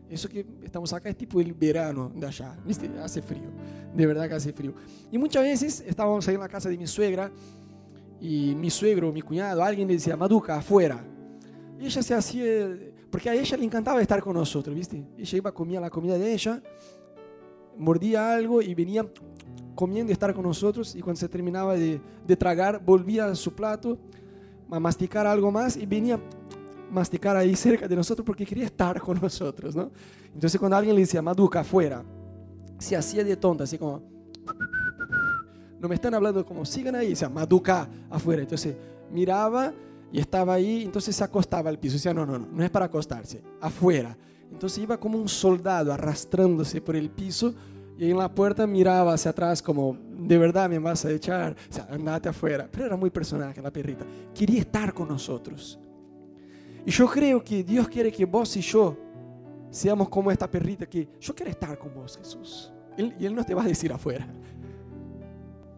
Eso 0.09 0.29
que 0.29 0.45
estamos 0.65 0.93
acá 0.93 1.09
es 1.09 1.17
tipo 1.17 1.41
el 1.41 1.55
verano 1.55 2.11
de 2.15 2.27
allá, 2.27 2.57
¿viste? 2.67 2.91
Hace 3.01 3.23
frío, 3.23 3.51
de 3.95 4.07
verdad 4.07 4.29
que 4.29 4.35
hace 4.35 4.53
frío. 4.53 4.75
Y 5.13 5.19
muchas 5.19 5.45
veces 5.45 5.85
estábamos 5.87 6.27
ahí 6.27 6.35
en 6.35 6.41
la 6.41 6.49
casa 6.49 6.69
de 6.69 6.77
mi 6.77 6.87
suegra 6.89 7.31
y 8.21 8.55
mi 8.57 8.71
suegro, 8.71 9.13
mi 9.13 9.23
cuñado, 9.23 9.63
alguien 9.63 9.87
le 9.87 9.95
decía, 9.95 10.17
Maduca, 10.17 10.57
afuera. 10.57 11.03
Y 11.79 11.87
ella 11.87 12.03
se 12.03 12.13
hacía, 12.13 12.45
porque 13.11 13.31
a 13.31 13.35
ella 13.35 13.57
le 13.57 13.65
encantaba 13.65 14.03
estar 14.03 14.21
con 14.21 14.35
nosotros, 14.35 14.75
¿viste? 14.75 15.03
Ella 15.17 15.39
iba, 15.39 15.53
comía 15.53 15.81
la 15.81 15.91
comida 15.91 16.19
de 16.19 16.33
ella, 16.33 16.61
mordía 17.79 18.33
algo 18.33 18.61
y 18.61 18.75
venía 18.75 19.07
comiendo 19.75 20.11
y 20.11 20.15
estar 20.15 20.35
con 20.35 20.45
nosotros 20.45 20.95
y 20.95 21.01
cuando 21.01 21.21
se 21.21 21.29
terminaba 21.29 21.75
de, 21.75 22.01
de, 22.27 22.37
tragar 22.37 22.83
volvía 22.85 23.27
a 23.27 23.35
su 23.35 23.53
plato 23.53 23.99
a 24.71 24.81
masticar 24.81 25.27
algo 25.27 25.51
más 25.51 25.77
y 25.77 25.87
venía 25.87 26.17
a 26.17 26.21
masticar 26.91 27.37
ahí 27.37 27.55
cerca 27.57 27.89
de 27.89 27.97
nosotros 27.97 28.25
porque 28.25 28.45
quería 28.45 28.67
estar 28.67 29.01
con 29.01 29.21
nosotros, 29.21 29.75
¿no? 29.75 29.91
Entonces 30.35 30.59
cuando 30.59 30.77
alguien 30.77 30.95
le 30.95 31.03
decía, 31.03 31.23
Maduca, 31.23 31.61
afuera, 31.61 32.05
se 32.79 32.97
hacía 32.97 33.25
de 33.25 33.37
tonta, 33.37 33.65
así 33.65 33.79
como, 33.79 34.03
no 35.81 35.89
me 35.89 35.95
están 35.95 36.15
hablando 36.15 36.45
como, 36.45 36.65
sigan 36.65 36.95
ahí, 36.95 37.11
decía, 37.11 37.29
Maduca, 37.29 37.89
afuera. 38.11 38.43
Entonces 38.43 38.77
miraba 39.11 39.73
y 40.13 40.21
estaba 40.21 40.55
ahí, 40.55 40.83
entonces 40.83 41.17
se 41.17 41.25
acostaba 41.25 41.71
al 41.71 41.79
piso, 41.79 41.95
decía, 41.95 42.15
no, 42.15 42.27
no, 42.27 42.39
no, 42.39 42.47
no 42.53 42.65
es 42.65 42.71
para 42.71 42.87
acostarse, 42.87 43.43
afuera. 43.61 44.17
Entonces 44.51 44.83
iba 44.83 44.99
como 44.99 45.19
un 45.19 45.29
soldado 45.29 45.93
arrastrándose 45.93 46.81
por 46.81 46.97
el 46.97 47.11
piso 47.11 47.55
y 48.01 48.11
en 48.11 48.17
la 48.17 48.35
puerta 48.35 48.67
miraba 48.67 49.13
hacia 49.13 49.31
atrás 49.31 49.61
como, 49.61 49.95
de 49.95 50.39
verdad 50.39 50.71
me 50.71 50.79
vas 50.79 51.05
a 51.05 51.11
echar, 51.11 51.55
o 51.69 51.73
sea, 51.73 51.87
andate 51.91 52.31
afuera. 52.31 52.67
Pero 52.73 52.87
era 52.87 52.97
muy 52.97 53.11
personaje 53.11 53.61
la 53.61 53.71
perrita. 53.71 54.07
Quería 54.35 54.61
estar 54.61 54.95
con 54.95 55.07
nosotros. 55.07 55.79
Y 56.87 56.91
yo 56.91 57.07
creo 57.07 57.45
que 57.45 57.63
Dios 57.63 57.87
quiere 57.91 58.11
que 58.11 58.25
vos 58.25 58.57
y 58.57 58.63
yo 58.63 58.97
seamos 59.69 60.09
como 60.09 60.31
esta 60.31 60.51
perrita 60.51 60.87
que 60.87 61.11
yo 61.21 61.35
quiero 61.35 61.51
estar 61.51 61.79
con 61.79 61.93
vos, 61.93 62.17
Jesús. 62.17 62.73
y 62.97 63.27
Él 63.27 63.35
no 63.35 63.45
te 63.45 63.53
va 63.53 63.65
a 63.65 63.67
decir 63.67 63.93
afuera. 63.93 64.27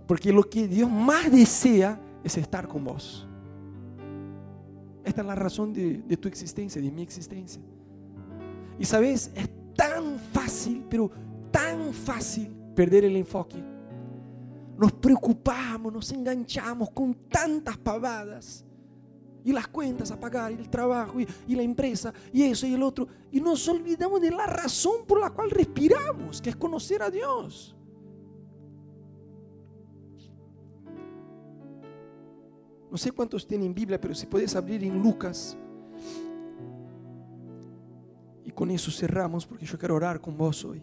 Porque 0.06 0.32
lo 0.32 0.44
que 0.44 0.68
Dios 0.68 0.88
más 0.88 1.28
desea 1.28 2.00
es 2.22 2.36
estar 2.38 2.68
con 2.68 2.84
vos. 2.84 3.26
Esta 5.04 5.22
es 5.22 5.26
la 5.26 5.34
razón 5.34 5.72
de, 5.72 5.98
de 6.06 6.16
tu 6.16 6.28
existencia, 6.28 6.80
de 6.80 6.88
mi 6.88 7.02
existencia. 7.02 7.60
Y 8.78 8.84
sabes, 8.84 9.32
es 9.34 9.50
tan 9.74 10.20
fácil, 10.32 10.84
pero 10.88 11.10
tan 11.52 11.92
fácil 11.92 12.48
perder 12.74 13.04
el 13.04 13.16
enfoque. 13.16 13.62
Nos 14.76 14.92
preocupamos, 14.92 15.92
nos 15.92 16.10
enganchamos 16.10 16.90
con 16.90 17.14
tantas 17.28 17.76
pavadas. 17.76 18.64
Y 19.44 19.52
las 19.52 19.66
cuentas 19.66 20.10
a 20.10 20.18
pagar, 20.18 20.52
y 20.52 20.54
el 20.54 20.70
trabajo, 20.70 21.18
y, 21.20 21.54
la 21.54 21.62
empresa, 21.62 22.12
y 22.32 22.44
eso 22.44 22.66
y 22.66 22.74
el 22.74 22.82
otro. 22.82 23.08
Y 23.30 23.40
nos 23.40 23.66
olvidamos 23.68 24.20
de 24.20 24.30
la 24.30 24.46
razón 24.46 25.04
por 25.06 25.20
la 25.20 25.30
cual 25.30 25.50
respiramos, 25.50 26.40
que 26.40 26.50
es 26.50 26.56
conocer 26.56 27.02
a 27.02 27.10
Dios. 27.10 27.76
No 32.90 32.96
sé 32.96 33.10
cuántos 33.10 33.46
tienen 33.46 33.74
Biblia, 33.74 34.00
pero 34.00 34.14
si 34.14 34.26
puedes 34.26 34.54
abrir 34.54 34.84
en 34.84 35.02
Lucas. 35.02 35.56
Y 38.44 38.50
con 38.50 38.70
eso 38.70 38.90
cerramos 38.90 39.46
porque 39.46 39.66
yo 39.66 39.78
quiero 39.78 39.96
orar 39.96 40.20
con 40.20 40.36
vos 40.36 40.64
hoy. 40.64 40.82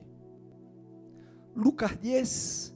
Lucas 1.59 2.01
10. 2.01 2.73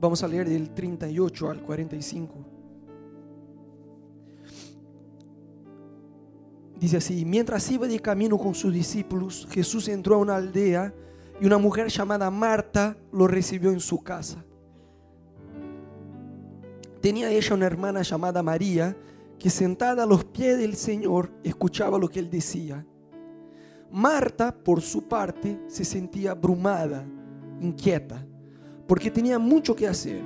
Vamos 0.00 0.22
a 0.22 0.28
leer 0.28 0.48
del 0.48 0.70
38 0.70 1.50
al 1.50 1.62
45. 1.62 2.34
Dice 6.78 6.96
así, 6.96 7.24
mientras 7.26 7.70
iba 7.70 7.86
de 7.86 8.00
camino 8.00 8.38
con 8.38 8.54
sus 8.54 8.72
discípulos, 8.72 9.46
Jesús 9.50 9.88
entró 9.88 10.14
a 10.14 10.18
una 10.18 10.36
aldea 10.36 10.94
y 11.40 11.46
una 11.46 11.58
mujer 11.58 11.88
llamada 11.88 12.30
Marta 12.30 12.96
lo 13.12 13.26
recibió 13.26 13.70
en 13.70 13.80
su 13.80 14.02
casa. 14.02 14.44
tenía 17.02 17.30
ella 17.30 17.54
una 17.54 17.66
hermana 17.66 18.02
llamada 18.02 18.42
María, 18.42 18.96
que 19.40 19.48
sentada 19.48 20.02
a 20.02 20.06
los 20.06 20.22
pies 20.22 20.58
del 20.58 20.76
Señor 20.76 21.32
escuchaba 21.42 21.98
lo 21.98 22.08
que 22.08 22.20
él 22.20 22.30
decía. 22.30 22.86
Marta, 23.90 24.54
por 24.54 24.82
su 24.82 25.08
parte, 25.08 25.58
se 25.66 25.82
sentía 25.82 26.32
abrumada, 26.32 27.06
inquieta, 27.58 28.24
porque 28.86 29.10
tenía 29.10 29.38
mucho 29.38 29.74
que 29.74 29.88
hacer. 29.88 30.22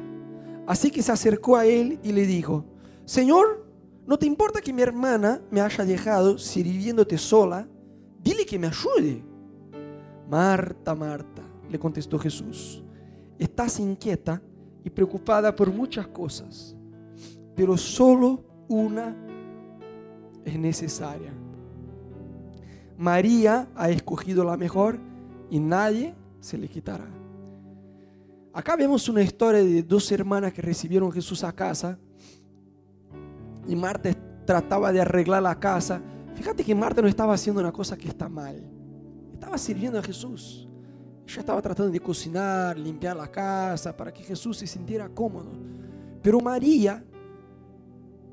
Así 0.67 0.91
que 0.91 1.01
se 1.01 1.13
acercó 1.13 1.57
a 1.57 1.65
él 1.65 2.01
y 2.03 2.11
le 2.11 2.27
dijo, 2.27 2.65
Señor, 3.05 3.65
¿no 4.05 4.19
te 4.19 4.27
importa 4.27 4.61
que 4.61 4.73
mi 4.73 4.83
hermana 4.83 5.41
me 5.49 5.61
haya 5.61 5.85
dejado 5.85 6.37
sirviéndote 6.37 7.17
sola? 7.17 7.69
Dile 8.21 8.45
que 8.45 8.59
me 8.59 8.67
ayude. 8.67 9.25
Marta, 10.29 10.93
Marta, 10.97 11.43
le 11.71 11.79
contestó 11.79 12.19
Jesús, 12.19 12.83
estás 13.39 13.79
inquieta 13.79 14.43
y 14.83 14.91
preocupada 14.91 15.55
por 15.55 15.73
muchas 15.73 16.09
cosas, 16.09 16.75
pero 17.55 17.77
solo 17.77 18.54
una 18.69 19.15
es 20.45 20.59
necesaria. 20.59 21.33
María 22.97 23.69
ha 23.75 23.91
escogido 23.91 24.45
la 24.45 24.57
mejor 24.57 24.99
y 25.51 25.59
nadie 25.59 26.15
se 26.41 26.59
le 26.59 26.69
quitará. 26.69 27.07
Acá 28.53 28.77
vemos 28.77 29.09
una 29.09 29.23
historia 29.23 29.65
de 29.65 29.83
dos 29.83 30.11
hermanas 30.13 30.53
que 30.53 30.63
recibieron 30.63 31.11
a 31.11 31.13
Jesús 31.13 31.43
a 31.43 31.53
casa 31.53 31.99
y 33.67 33.75
Marta 33.75 34.11
trataba 34.45 34.93
de 34.93 35.01
arreglar 35.01 35.43
la 35.43 35.59
casa. 35.59 36.01
Fíjate 36.35 36.63
que 36.63 36.75
Marta 36.75 37.03
no 37.03 37.09
estaba 37.09 37.35
haciendo 37.35 37.61
una 37.61 37.73
cosa 37.73 37.97
que 37.97 38.09
está 38.09 38.29
mal. 38.29 38.63
Estaba 39.33 39.59
sirviendo 39.59 39.99
a 39.99 40.03
Jesús. 40.03 40.69
Ella 41.27 41.41
estaba 41.41 41.61
tratando 41.63 41.91
de 41.91 42.01
cocinar, 42.01 42.79
limpiar 42.79 43.17
la 43.17 43.29
casa 43.29 43.97
para 43.97 44.13
que 44.13 44.23
Jesús 44.23 44.59
se 44.59 44.67
sintiera 44.67 45.09
cómodo. 45.09 45.53
Pero 46.23 46.41
María, 46.41 47.03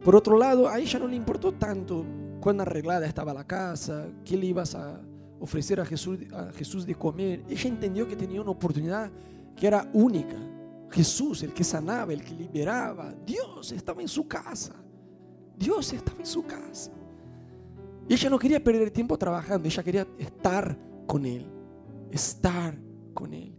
por 0.03 0.15
otro 0.15 0.37
lado, 0.37 0.67
a 0.67 0.79
ella 0.79 0.99
no 0.99 1.07
le 1.07 1.15
importó 1.15 1.53
tanto 1.53 2.05
cuán 2.39 2.59
arreglada 2.59 3.05
estaba 3.05 3.33
la 3.33 3.45
casa, 3.45 4.07
qué 4.25 4.35
le 4.35 4.47
ibas 4.47 4.73
a 4.75 4.99
ofrecer 5.39 5.79
a 5.79 5.85
Jesús, 5.85 6.19
a 6.33 6.51
Jesús 6.53 6.85
de 6.85 6.95
comer. 6.95 7.43
Ella 7.47 7.69
entendió 7.69 8.07
que 8.07 8.15
tenía 8.15 8.41
una 8.41 8.51
oportunidad 8.51 9.11
que 9.55 9.67
era 9.67 9.89
única. 9.93 10.35
Jesús, 10.89 11.43
el 11.43 11.53
que 11.53 11.63
sanaba, 11.63 12.11
el 12.13 12.23
que 12.23 12.33
liberaba. 12.33 13.13
Dios 13.25 13.71
estaba 13.71 14.01
en 14.01 14.07
su 14.07 14.27
casa. 14.27 14.73
Dios 15.57 15.93
estaba 15.93 16.19
en 16.19 16.25
su 16.25 16.43
casa. 16.43 16.91
Y 18.09 18.13
ella 18.13 18.29
no 18.29 18.39
quería 18.39 18.63
perder 18.63 18.91
tiempo 18.91 19.17
trabajando, 19.17 19.67
ella 19.67 19.83
quería 19.83 20.07
estar 20.17 20.77
con 21.07 21.25
Él. 21.25 21.45
Estar 22.11 22.75
con 23.13 23.33
Él. 23.33 23.55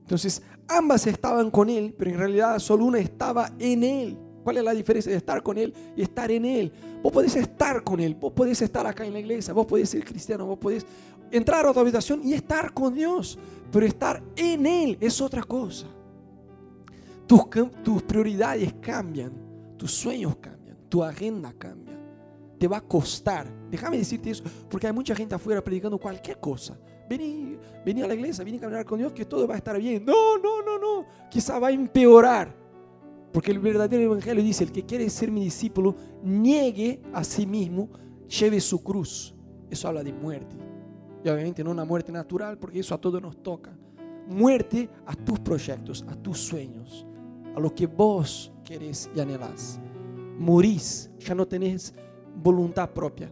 Entonces, 0.00 0.42
ambas 0.66 1.06
estaban 1.06 1.50
con 1.50 1.68
Él, 1.68 1.94
pero 1.96 2.10
en 2.10 2.18
realidad 2.18 2.58
solo 2.58 2.86
una 2.86 2.98
estaba 2.98 3.52
en 3.58 3.84
Él. 3.84 4.18
¿Cuál 4.42 4.56
es 4.56 4.64
la 4.64 4.72
diferencia 4.72 5.12
de 5.12 5.18
estar 5.18 5.42
con 5.42 5.58
Él 5.58 5.72
y 5.96 6.02
estar 6.02 6.30
en 6.30 6.44
Él? 6.44 6.72
Vos 7.02 7.12
podés 7.12 7.36
estar 7.36 7.82
con 7.82 8.00
Él, 8.00 8.14
vos 8.14 8.32
podés 8.32 8.60
estar 8.62 8.86
acá 8.86 9.04
en 9.04 9.12
la 9.12 9.20
iglesia, 9.20 9.52
vos 9.52 9.66
podés 9.66 9.90
ser 9.90 10.04
cristiano, 10.04 10.46
vos 10.46 10.58
podés 10.58 10.86
entrar 11.30 11.66
a 11.66 11.70
otra 11.70 11.82
habitación 11.82 12.20
y 12.24 12.32
estar 12.32 12.72
con 12.72 12.94
Dios, 12.94 13.38
pero 13.70 13.86
estar 13.86 14.22
en 14.36 14.66
Él 14.66 14.98
es 15.00 15.20
otra 15.20 15.42
cosa. 15.42 15.86
Tus, 17.26 17.42
tus 17.84 18.02
prioridades 18.02 18.74
cambian, 18.80 19.32
tus 19.76 19.92
sueños 19.92 20.36
cambian, 20.36 20.76
tu 20.88 21.02
agenda 21.04 21.52
cambia. 21.56 21.98
Te 22.58 22.68
va 22.68 22.78
a 22.78 22.80
costar. 22.82 23.46
Déjame 23.70 23.96
decirte 23.96 24.30
eso, 24.30 24.44
porque 24.68 24.86
hay 24.86 24.92
mucha 24.92 25.14
gente 25.14 25.34
afuera 25.34 25.62
predicando 25.62 25.96
cualquier 25.96 26.38
cosa. 26.38 26.76
Vení, 27.08 27.56
vení 27.84 28.02
a 28.02 28.06
la 28.06 28.14
iglesia, 28.14 28.44
vení 28.44 28.58
a 28.58 28.60
caminar 28.60 28.84
con 28.84 28.98
Dios, 28.98 29.12
que 29.12 29.24
todo 29.24 29.46
va 29.46 29.54
a 29.54 29.56
estar 29.56 29.78
bien. 29.78 30.04
No, 30.04 30.36
no, 30.38 30.62
no, 30.62 30.78
no. 30.78 31.06
Quizá 31.30 31.58
va 31.58 31.68
a 31.68 31.72
empeorar. 31.72 32.59
Porque 33.32 33.52
el 33.52 33.58
verdadero 33.60 34.02
evangelio 34.02 34.42
dice, 34.42 34.64
el 34.64 34.72
que 34.72 34.84
quiere 34.84 35.08
ser 35.08 35.30
mi 35.30 35.44
discípulo, 35.44 35.94
niegue 36.22 37.00
a 37.12 37.22
sí 37.22 37.46
mismo, 37.46 37.88
lleve 38.26 38.60
su 38.60 38.82
cruz. 38.82 39.34
Eso 39.70 39.88
habla 39.88 40.02
de 40.02 40.12
muerte. 40.12 40.56
Y 41.24 41.28
obviamente 41.28 41.62
no 41.62 41.70
una 41.70 41.84
muerte 41.84 42.10
natural, 42.10 42.58
porque 42.58 42.80
eso 42.80 42.94
a 42.94 43.00
todos 43.00 43.22
nos 43.22 43.42
toca. 43.42 43.70
Muerte 44.26 44.88
a 45.06 45.14
tus 45.14 45.38
proyectos, 45.38 46.04
a 46.08 46.16
tus 46.16 46.38
sueños, 46.38 47.06
a 47.54 47.60
lo 47.60 47.74
que 47.74 47.86
vos 47.86 48.52
querés 48.64 49.08
y 49.14 49.20
anhelás. 49.20 49.78
Morís, 50.38 51.10
ya 51.18 51.34
no 51.34 51.46
tenés 51.46 51.94
voluntad 52.42 52.90
propia. 52.90 53.30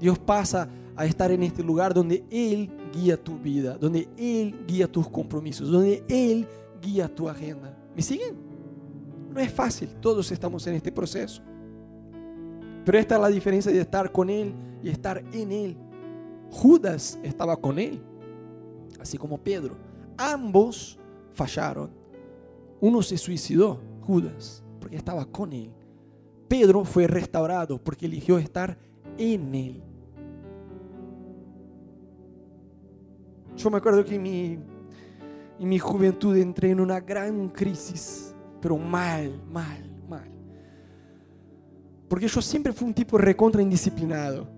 Dios 0.00 0.18
pasa 0.18 0.68
a 0.96 1.04
estar 1.06 1.30
en 1.30 1.42
este 1.42 1.62
lugar 1.62 1.94
donde 1.94 2.24
Él 2.30 2.70
guía 2.92 3.22
tu 3.22 3.38
vida, 3.38 3.76
donde 3.76 4.08
Él 4.16 4.64
guía 4.66 4.90
tus 4.90 5.08
compromisos, 5.08 5.68
donde 5.70 6.02
Él 6.08 6.46
guía 6.80 7.12
tu 7.12 7.28
agenda. 7.28 7.76
¿Me 7.94 8.02
siguen? 8.02 8.47
No 9.28 9.40
es 9.40 9.52
fácil, 9.52 9.88
todos 10.00 10.30
estamos 10.32 10.66
en 10.66 10.74
este 10.74 10.90
proceso. 10.90 11.42
Pero 12.84 12.98
esta 12.98 13.16
es 13.16 13.20
la 13.20 13.28
diferencia 13.28 13.70
de 13.70 13.80
estar 13.80 14.10
con 14.10 14.30
Él 14.30 14.54
y 14.82 14.88
estar 14.88 15.22
en 15.32 15.52
Él. 15.52 15.76
Judas 16.50 17.18
estaba 17.22 17.56
con 17.56 17.78
Él, 17.78 18.00
así 19.00 19.18
como 19.18 19.38
Pedro. 19.38 19.76
Ambos 20.16 20.98
fallaron. 21.32 21.90
Uno 22.80 23.02
se 23.02 23.18
suicidó, 23.18 23.80
Judas, 24.00 24.64
porque 24.80 24.96
estaba 24.96 25.26
con 25.26 25.52
Él. 25.52 25.70
Pedro 26.48 26.84
fue 26.84 27.06
restaurado 27.06 27.78
porque 27.82 28.06
eligió 28.06 28.38
estar 28.38 28.78
en 29.18 29.54
Él. 29.54 29.82
Yo 33.56 33.70
me 33.70 33.76
acuerdo 33.76 34.04
que 34.04 34.14
en 34.14 34.22
mi, 34.22 34.58
en 35.58 35.68
mi 35.68 35.78
juventud 35.78 36.36
entré 36.36 36.70
en 36.70 36.80
una 36.80 37.00
gran 37.00 37.48
crisis 37.48 38.27
pero 38.60 38.76
mal, 38.76 39.40
mal, 39.50 40.02
mal. 40.08 40.30
Porque 42.08 42.26
yo 42.26 42.40
siempre 42.40 42.72
fui 42.72 42.86
un 42.86 42.94
tipo 42.94 43.18
recontra 43.18 43.62
indisciplinado. 43.62 44.48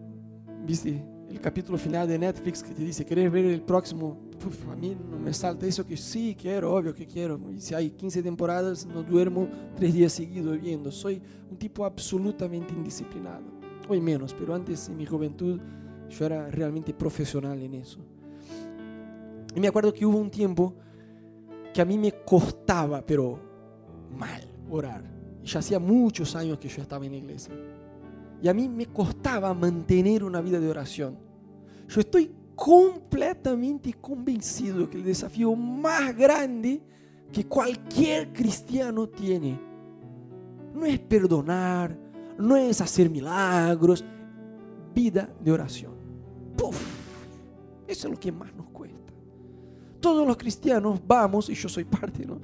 ¿Viste? 0.64 1.02
El 1.28 1.40
capítulo 1.40 1.78
final 1.78 2.08
de 2.08 2.18
Netflix 2.18 2.62
que 2.62 2.72
te 2.72 2.82
dice, 2.82 3.04
¿querés 3.04 3.30
ver 3.30 3.44
el 3.44 3.62
próximo? 3.62 4.30
a 4.70 4.76
mí 4.76 4.96
no 5.10 5.18
me 5.18 5.34
salta 5.34 5.66
eso 5.66 5.86
que 5.86 5.96
sí, 5.96 6.36
quiero, 6.40 6.74
obvio 6.74 6.94
que 6.94 7.06
quiero. 7.06 7.38
Y 7.54 7.60
si 7.60 7.74
hay 7.74 7.90
15 7.90 8.22
temporadas, 8.22 8.86
no 8.86 9.02
duermo 9.02 9.48
tres 9.76 9.92
días 9.92 10.12
seguidos 10.12 10.60
viendo. 10.60 10.90
Soy 10.90 11.20
un 11.50 11.56
tipo 11.56 11.84
absolutamente 11.84 12.72
indisciplinado. 12.72 13.44
Hoy 13.88 14.00
menos, 14.00 14.34
pero 14.34 14.54
antes 14.54 14.88
en 14.88 14.96
mi 14.96 15.04
juventud 15.04 15.60
yo 16.08 16.26
era 16.26 16.50
realmente 16.50 16.94
profesional 16.94 17.62
en 17.62 17.74
eso. 17.74 18.00
Y 19.54 19.60
me 19.60 19.68
acuerdo 19.68 19.92
que 19.92 20.06
hubo 20.06 20.18
un 20.18 20.30
tiempo 20.30 20.74
que 21.72 21.80
a 21.80 21.84
mí 21.84 21.98
me 21.98 22.12
costaba, 22.24 23.04
pero 23.04 23.49
mal 24.16 24.42
orar. 24.70 25.02
Ya 25.44 25.60
hacía 25.60 25.78
muchos 25.78 26.36
años 26.36 26.58
que 26.58 26.68
yo 26.68 26.82
estaba 26.82 27.04
en 27.06 27.12
la 27.12 27.18
iglesia. 27.18 27.54
Y 28.42 28.48
a 28.48 28.54
mí 28.54 28.68
me 28.68 28.86
costaba 28.86 29.52
mantener 29.54 30.24
una 30.24 30.40
vida 30.40 30.58
de 30.60 30.68
oración. 30.68 31.16
Yo 31.88 32.00
estoy 32.00 32.30
completamente 32.54 33.94
convencido 33.94 34.88
que 34.88 34.98
el 34.98 35.04
desafío 35.04 35.54
más 35.54 36.16
grande 36.16 36.82
que 37.32 37.46
cualquier 37.46 38.32
cristiano 38.32 39.08
tiene 39.08 39.58
no 40.74 40.84
es 40.84 40.98
perdonar, 40.98 41.96
no 42.38 42.56
es 42.56 42.80
hacer 42.80 43.10
milagros, 43.10 44.04
vida 44.94 45.28
de 45.40 45.52
oración. 45.52 45.92
¡Puf! 46.56 46.80
Eso 47.86 48.08
es 48.08 48.14
lo 48.14 48.20
que 48.20 48.32
más 48.32 48.54
nos 48.54 48.68
cuesta. 48.68 49.12
Todos 50.00 50.26
los 50.26 50.36
cristianos 50.36 51.00
vamos, 51.06 51.50
y 51.50 51.54
yo 51.54 51.68
soy 51.68 51.84
parte, 51.84 52.24
¿no? 52.24 52.40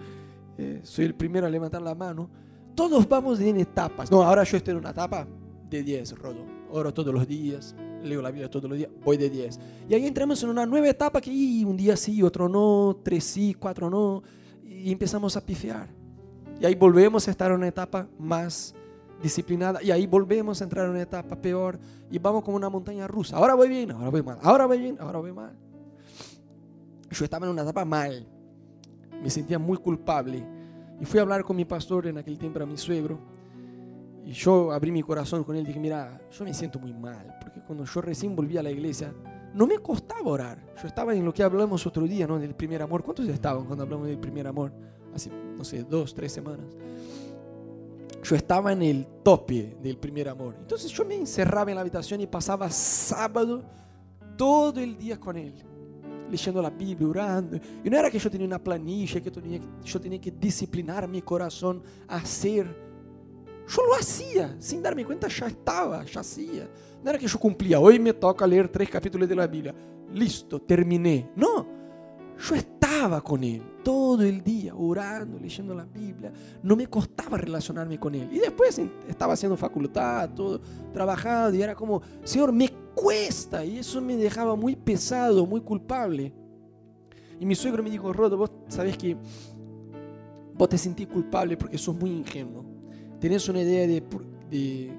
Eh, 0.58 0.80
soy 0.82 1.06
el 1.06 1.14
primero 1.14 1.46
a 1.46 1.50
levantar 1.50 1.82
la 1.82 1.94
mano. 1.94 2.28
Todos 2.74 3.08
vamos 3.08 3.40
en 3.40 3.58
etapas. 3.58 4.10
No, 4.10 4.22
ahora 4.22 4.44
yo 4.44 4.56
estoy 4.56 4.72
en 4.72 4.78
una 4.78 4.90
etapa 4.90 5.26
de 5.68 5.82
10, 5.82 6.18
Rodo. 6.18 6.44
Oro 6.70 6.92
todos 6.92 7.14
los 7.14 7.26
días, 7.26 7.74
leo 8.02 8.20
la 8.20 8.30
Biblia 8.30 8.50
todos 8.50 8.68
los 8.68 8.78
días, 8.78 8.90
voy 9.04 9.16
de 9.16 9.30
10. 9.30 9.58
Y 9.88 9.94
ahí 9.94 10.06
entramos 10.06 10.42
en 10.42 10.50
una 10.50 10.66
nueva 10.66 10.88
etapa 10.88 11.20
que 11.20 11.30
un 11.64 11.76
día 11.76 11.96
sí, 11.96 12.22
otro 12.22 12.48
no, 12.48 12.98
tres 13.02 13.24
sí, 13.24 13.54
cuatro 13.54 13.88
no, 13.88 14.22
y 14.64 14.90
empezamos 14.90 15.36
a 15.36 15.44
pifear. 15.44 15.88
Y 16.60 16.66
ahí 16.66 16.74
volvemos 16.74 17.26
a 17.28 17.30
estar 17.30 17.50
en 17.50 17.58
una 17.58 17.68
etapa 17.68 18.08
más 18.18 18.74
disciplinada, 19.22 19.82
y 19.82 19.90
ahí 19.90 20.06
volvemos 20.06 20.60
a 20.60 20.64
entrar 20.64 20.86
en 20.86 20.92
una 20.92 21.02
etapa 21.02 21.36
peor, 21.36 21.78
y 22.10 22.18
vamos 22.18 22.42
como 22.42 22.56
una 22.56 22.68
montaña 22.68 23.06
rusa. 23.06 23.36
Ahora 23.36 23.54
voy 23.54 23.68
bien, 23.68 23.90
ahora 23.92 24.10
voy 24.10 24.22
mal, 24.22 24.38
ahora 24.42 24.66
voy 24.66 24.78
bien, 24.78 24.96
ahora 25.00 25.18
voy 25.18 25.32
mal. 25.32 25.56
Yo 27.10 27.24
estaba 27.24 27.46
en 27.46 27.52
una 27.52 27.62
etapa 27.62 27.84
mal, 27.84 28.26
me 29.22 29.30
sentía 29.30 29.58
muy 29.58 29.78
culpable. 29.78 30.44
Y 31.00 31.04
fui 31.04 31.18
a 31.18 31.22
hablar 31.22 31.44
con 31.44 31.56
mi 31.56 31.64
pastor 31.64 32.06
en 32.06 32.18
aquel 32.18 32.38
tiempo, 32.38 32.58
era 32.58 32.66
mi 32.66 32.76
suegro. 32.76 33.18
Y 34.24 34.32
yo 34.32 34.72
abrí 34.72 34.90
mi 34.90 35.02
corazón 35.02 35.44
con 35.44 35.54
él 35.54 35.62
y 35.62 35.66
dije, 35.66 35.78
mira, 35.78 36.20
yo 36.30 36.44
me 36.44 36.52
siento 36.52 36.78
muy 36.80 36.92
mal, 36.92 37.36
porque 37.40 37.60
cuando 37.60 37.84
yo 37.84 38.00
recién 38.00 38.34
volví 38.34 38.56
a 38.56 38.62
la 38.62 38.70
iglesia, 38.70 39.12
no 39.54 39.66
me 39.66 39.78
costaba 39.78 40.28
orar. 40.28 40.58
Yo 40.82 40.88
estaba 40.88 41.14
en 41.14 41.24
lo 41.24 41.32
que 41.32 41.42
hablamos 41.42 41.86
otro 41.86 42.04
día, 42.06 42.26
¿no? 42.26 42.38
Del 42.38 42.54
primer 42.54 42.82
amor. 42.82 43.02
¿Cuántos 43.02 43.28
estaban 43.28 43.64
cuando 43.64 43.84
hablamos 43.84 44.08
del 44.08 44.18
primer 44.18 44.46
amor? 44.46 44.72
Hace, 45.14 45.30
no 45.30 45.64
sé, 45.64 45.84
dos, 45.84 46.14
tres 46.14 46.32
semanas. 46.32 46.66
Yo 48.22 48.34
estaba 48.34 48.72
en 48.72 48.82
el 48.82 49.06
tope 49.22 49.76
del 49.80 49.96
primer 49.96 50.28
amor. 50.28 50.56
Entonces 50.58 50.90
yo 50.90 51.04
me 51.04 51.14
encerraba 51.14 51.70
en 51.70 51.76
la 51.76 51.82
habitación 51.82 52.20
y 52.20 52.26
pasaba 52.26 52.68
sábado 52.68 53.62
todo 54.36 54.80
el 54.80 54.98
día 54.98 55.18
con 55.20 55.36
él. 55.36 55.54
Leyendo 56.30 56.62
la 56.62 56.70
Biblia, 56.70 57.08
orando. 57.08 57.58
Y 57.84 57.90
no 57.90 57.98
era 57.98 58.10
que 58.10 58.18
yo 58.18 58.30
tenía 58.30 58.46
una 58.46 58.62
planilla, 58.62 59.20
que 59.20 59.30
tenía, 59.30 59.60
yo 59.84 60.00
tenía 60.00 60.20
que 60.20 60.30
disciplinar 60.30 61.08
mi 61.08 61.22
corazón 61.22 61.82
a 62.08 62.16
hacer. 62.16 62.66
Yo 63.68 63.82
lo 63.84 63.94
hacía, 63.94 64.56
sin 64.58 64.82
darme 64.82 65.04
cuenta 65.04 65.28
ya 65.28 65.46
estaba, 65.46 66.04
ya 66.04 66.20
hacía. 66.20 66.68
No 67.02 67.10
era 67.10 67.18
que 67.18 67.26
yo 67.26 67.38
cumplía, 67.38 67.80
hoy 67.80 67.98
me 67.98 68.12
toca 68.12 68.46
leer 68.46 68.68
tres 68.68 68.88
capítulos 68.88 69.28
de 69.28 69.34
la 69.34 69.46
Biblia. 69.46 69.74
Listo, 70.14 70.60
terminé. 70.60 71.30
No, 71.34 71.66
yo 72.38 72.54
estaba 72.54 73.20
con 73.22 73.42
Él 73.42 73.62
todo 73.82 74.22
el 74.22 74.42
día, 74.42 74.74
orando, 74.74 75.38
leyendo 75.38 75.74
la 75.74 75.84
Biblia. 75.84 76.32
No 76.62 76.76
me 76.76 76.86
costaba 76.88 77.38
relacionarme 77.38 77.98
con 77.98 78.14
Él. 78.14 78.28
Y 78.32 78.38
después 78.38 78.80
estaba 79.08 79.34
haciendo 79.34 79.56
facultad, 79.56 80.30
todo, 80.30 80.60
trabajando, 80.92 81.56
y 81.56 81.62
era 81.62 81.74
como, 81.74 82.02
Señor, 82.24 82.52
me 82.52 82.68
cuesta. 82.96 83.64
Y 83.64 83.78
eso 83.78 84.00
me 84.00 84.16
dejaba 84.16 84.56
muy 84.56 84.74
pesado, 84.74 85.46
muy 85.46 85.60
culpable. 85.60 86.32
Y 87.38 87.46
mi 87.46 87.54
suegro 87.54 87.82
me 87.82 87.90
dijo, 87.90 88.12
Rodo, 88.12 88.36
vos 88.36 88.50
sabés 88.68 88.96
que 88.96 89.16
vos 90.56 90.68
te 90.68 90.78
sentís 90.78 91.06
culpable 91.06 91.56
porque 91.56 91.78
sos 91.78 91.94
muy 91.94 92.10
ingenuo. 92.10 92.64
Tenés 93.20 93.48
una 93.48 93.60
idea 93.60 93.86
de, 93.86 94.02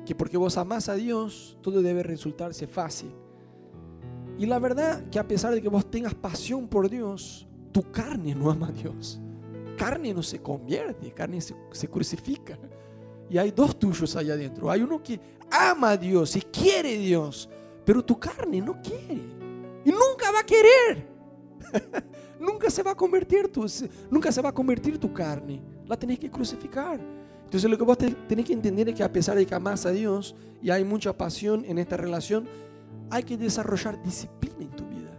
que 0.06 0.16
porque 0.16 0.38
vos 0.38 0.58
amás 0.58 0.88
a 0.88 0.96
Dios, 0.96 1.58
todo 1.62 1.82
debe 1.82 2.04
resultarse 2.04 2.68
fácil. 2.68 3.12
Y 4.38 4.46
la 4.46 4.60
verdad 4.60 5.10
que 5.10 5.18
a 5.18 5.28
pesar 5.28 5.54
de 5.54 5.62
que 5.62 5.70
vos 5.70 5.90
tengas 5.90 6.14
pasión 6.14 6.68
por 6.68 6.90
Dios, 6.90 7.48
tu 7.72 7.82
carne 7.92 8.36
no 8.36 8.52
ama 8.52 8.68
a 8.68 8.72
Dios. 8.72 9.20
Carne 9.76 10.14
no 10.14 10.22
se 10.22 10.40
convierte, 10.40 11.12
carne 11.12 11.42
se, 11.42 11.88
crucifica. 11.88 12.58
Y 13.30 13.38
hay 13.38 13.52
dos 13.52 13.78
tuyos 13.78 14.16
allá 14.16 14.34
adentro. 14.34 14.70
Hay 14.70 14.82
uno 14.82 15.02
que 15.02 15.20
ama 15.50 15.92
a 15.92 15.98
Dios 15.98 16.36
y 16.36 16.42
quiere 16.42 16.96
a 16.96 17.00
Dios, 17.00 17.50
pero 17.88 18.04
tu 18.04 18.20
carne 18.20 18.60
no 18.60 18.82
quiere. 18.82 19.22
Y 19.86 19.92
nunca 19.92 20.30
va 20.30 20.42
a 20.42 20.46
querer. 20.46 21.08
nunca 22.38 22.70
se 22.70 22.84
va 22.84 22.92
a 22.92 22.96
convertir 22.96 23.50
tu, 23.50 23.66
nunca 24.12 24.30
se 24.30 24.42
va 24.42 24.50
a 24.50 24.52
convertir 24.52 24.98
tu 24.98 25.14
carne. 25.14 25.62
La 25.86 25.96
tenés 25.96 26.20
que 26.20 26.30
crucificar. 26.30 27.00
Entonces 27.46 27.72
lo 27.72 27.78
que 27.78 27.86
vos 27.86 27.98
tenés 27.98 28.46
que 28.46 28.52
entender 28.52 28.90
es 28.90 28.96
que 28.96 29.04
a 29.04 29.14
pesar 29.14 29.38
de 29.38 29.46
que 29.46 29.56
amas 29.56 29.86
a 29.86 29.92
Dios 29.92 30.36
y 30.62 30.70
hay 30.70 30.84
mucha 30.84 31.18
pasión 31.18 31.64
en 31.64 31.78
esta 31.78 31.96
relación, 31.96 32.46
hay 33.10 33.24
que 33.24 33.38
desarrollar 33.38 34.04
disciplina 34.04 34.66
en 34.66 34.72
tu 34.72 34.86
vida. 34.86 35.18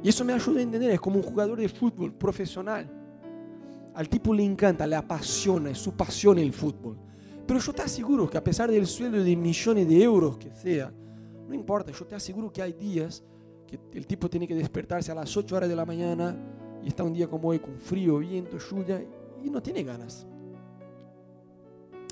Y 0.00 0.10
eso 0.10 0.24
me 0.24 0.34
ayuda 0.34 0.60
a 0.60 0.62
entender, 0.62 0.92
es 0.92 1.00
como 1.00 1.16
un 1.16 1.24
jugador 1.24 1.58
de 1.58 1.68
fútbol 1.68 2.14
profesional. 2.14 2.88
Al 3.96 4.08
tipo 4.08 4.32
le 4.32 4.44
encanta, 4.44 4.86
le 4.86 4.94
apasiona, 4.94 5.70
es 5.70 5.78
su 5.78 5.92
pasión 5.96 6.38
el 6.38 6.52
fútbol. 6.52 6.98
Pero 7.44 7.58
yo 7.58 7.72
te 7.72 7.82
aseguro 7.82 8.30
que 8.30 8.38
a 8.38 8.44
pesar 8.44 8.70
del 8.70 8.86
sueldo 8.86 9.24
de 9.24 9.34
millones 9.34 9.88
de 9.88 10.00
euros 10.04 10.38
que 10.38 10.52
sea, 10.54 10.92
no 11.48 11.54
importa, 11.54 11.92
yo 11.92 12.06
te 12.06 12.14
aseguro 12.14 12.52
que 12.52 12.62
hay 12.62 12.72
días 12.72 13.22
que 13.66 13.78
el 13.92 14.06
tipo 14.06 14.28
tiene 14.28 14.46
que 14.46 14.54
despertarse 14.54 15.10
a 15.10 15.14
las 15.14 15.34
8 15.36 15.56
horas 15.56 15.68
de 15.68 15.76
la 15.76 15.86
mañana 15.86 16.36
y 16.82 16.88
está 16.88 17.04
un 17.04 17.12
día 17.12 17.28
como 17.28 17.48
hoy 17.48 17.58
con 17.58 17.78
frío, 17.78 18.18
viento, 18.18 18.58
lluvia 18.58 19.02
y 19.42 19.50
no 19.50 19.62
tiene 19.62 19.82
ganas. 19.82 20.26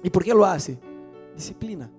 ¿Y 0.02 0.10
por 0.10 0.24
qué 0.24 0.32
lo 0.32 0.44
hace? 0.44 0.78
Disciplina. 1.34 1.90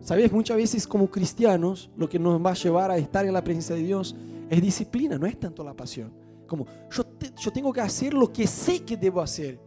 Sabes, 0.00 0.30
muchas 0.32 0.56
veces 0.56 0.86
como 0.86 1.10
cristianos 1.10 1.90
lo 1.96 2.08
que 2.08 2.18
nos 2.18 2.44
va 2.44 2.50
a 2.50 2.54
llevar 2.54 2.90
a 2.90 2.98
estar 2.98 3.26
en 3.26 3.32
la 3.32 3.42
presencia 3.42 3.74
de 3.74 3.82
Dios 3.82 4.14
es 4.48 4.62
disciplina, 4.62 5.18
no 5.18 5.26
es 5.26 5.38
tanto 5.38 5.64
la 5.64 5.74
pasión. 5.74 6.12
Como 6.46 6.66
yo, 6.90 7.04
yo 7.36 7.50
tengo 7.52 7.72
que 7.72 7.80
hacer 7.80 8.14
lo 8.14 8.32
que 8.32 8.46
sé 8.46 8.84
que 8.84 8.96
debo 8.96 9.20
hacer. 9.20 9.58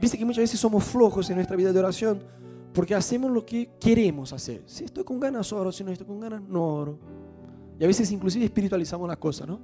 Viste 0.00 0.18
que 0.18 0.24
muchas 0.24 0.42
veces 0.42 0.60
somos 0.60 0.84
flojos 0.84 1.30
en 1.30 1.36
nuestra 1.36 1.56
vida 1.56 1.72
de 1.72 1.78
oración 1.78 2.22
porque 2.72 2.94
hacemos 2.94 3.30
lo 3.30 3.44
que 3.44 3.70
queremos 3.78 4.32
hacer. 4.32 4.62
Si 4.66 4.84
estoy 4.84 5.04
con 5.04 5.20
ganas, 5.20 5.52
oro. 5.52 5.70
Si 5.70 5.84
no 5.84 5.90
estoy 5.90 6.06
con 6.06 6.20
ganas, 6.20 6.42
no 6.42 6.62
oro. 6.62 6.98
Y 7.78 7.84
a 7.84 7.86
veces 7.86 8.10
inclusive 8.10 8.44
espiritualizamos 8.44 9.08
la 9.08 9.16
cosa, 9.16 9.44
¿no? 9.44 9.60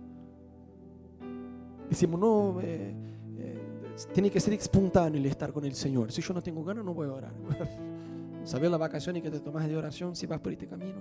Decimos, 1.88 2.21
no, 2.21 2.61
eh, 2.61 2.94
eh, 3.38 3.97
tiene 4.12 4.31
que 4.31 4.40
ser 4.40 4.53
espontáneo 4.55 5.18
el 5.18 5.27
estar 5.27 5.53
con 5.53 5.64
el 5.64 5.75
Señor. 5.75 6.12
Si 6.12 6.21
yo 6.21 6.35
no 6.35 6.42
tengo 6.42 6.62
ganas, 6.62 6.85
no 6.85 6.92
voy 6.92 7.09
a 7.09 7.12
orar. 7.12 7.33
¿Sabes 8.44 8.71
las 8.71 8.81
vacaciones 8.81 9.23
que 9.23 9.31
te 9.31 9.40
tomas 9.40 9.66
de 9.66 9.77
oración 9.77 10.14
si 10.14 10.27
vas 10.27 10.40
por 10.40 10.53
este 10.53 10.66
camino? 10.66 11.01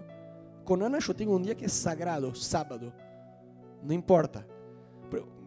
Con 0.64 0.84
Ana 0.84 1.00
yo 1.00 1.16
tengo 1.16 1.36
un 1.36 1.44
día 1.44 1.56
que 1.56 1.66
es 1.66 1.74
sagrado, 1.74 2.34
sábado. 2.36 2.92
No 3.84 3.94
importa. 3.94 4.46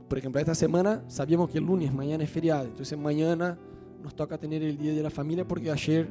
Por, 0.09 0.19
ejemplo, 0.19 0.41
esta 0.41 0.55
semana 0.55 1.05
sabíamos 1.09 1.51
que 1.51 1.59
el 1.59 1.65
lunes, 1.65 1.93
mañana 1.93 2.25
es 2.25 2.31
feriado. 2.31 2.65
Entonces 2.65 2.99
mañana 2.99 3.59
nos 4.03 4.15
toca 4.15 4.39
tener 4.39 4.63
el 4.63 4.77
Día 4.77 4.93
de 4.95 5.03
la 5.03 5.11
Familia 5.11 5.47
porque 5.47 5.71
ayer 5.71 6.09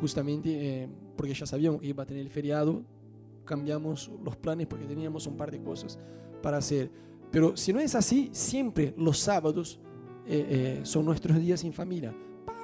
justamente, 0.00 0.82
eh, 0.82 0.88
porque 1.16 1.34
ya 1.34 1.46
sabíamos 1.46 1.80
que 1.80 1.88
iba 1.88 2.02
a 2.02 2.06
tener 2.06 2.22
el 2.22 2.30
feriado, 2.30 2.82
cambiamos 3.44 4.10
los 4.24 4.36
planes 4.36 4.66
porque 4.66 4.86
teníamos 4.86 5.26
un 5.26 5.36
par 5.36 5.50
de 5.50 5.60
cosas 5.62 5.98
para 6.42 6.58
hacer. 6.58 6.90
Pero 7.30 7.56
si 7.56 7.72
no 7.72 7.80
es 7.80 7.94
así, 7.94 8.30
siempre 8.32 8.94
los 8.96 9.18
sábados 9.18 9.80
eh, 10.26 10.46
eh, 10.48 10.80
son 10.84 11.04
nuestros 11.04 11.38
días 11.38 11.60
sin 11.60 11.72
familia 11.72 12.14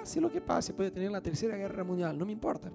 pase 0.05 0.20
lo 0.20 0.31
que 0.31 0.42
pase, 0.42 0.75
puede 0.75 0.90
tener 0.90 1.11
la 1.11 1.23
tercera 1.23 1.57
guerra 1.57 1.83
mundial, 1.83 2.18
no 2.18 2.27
me 2.27 2.33
importa. 2.33 2.70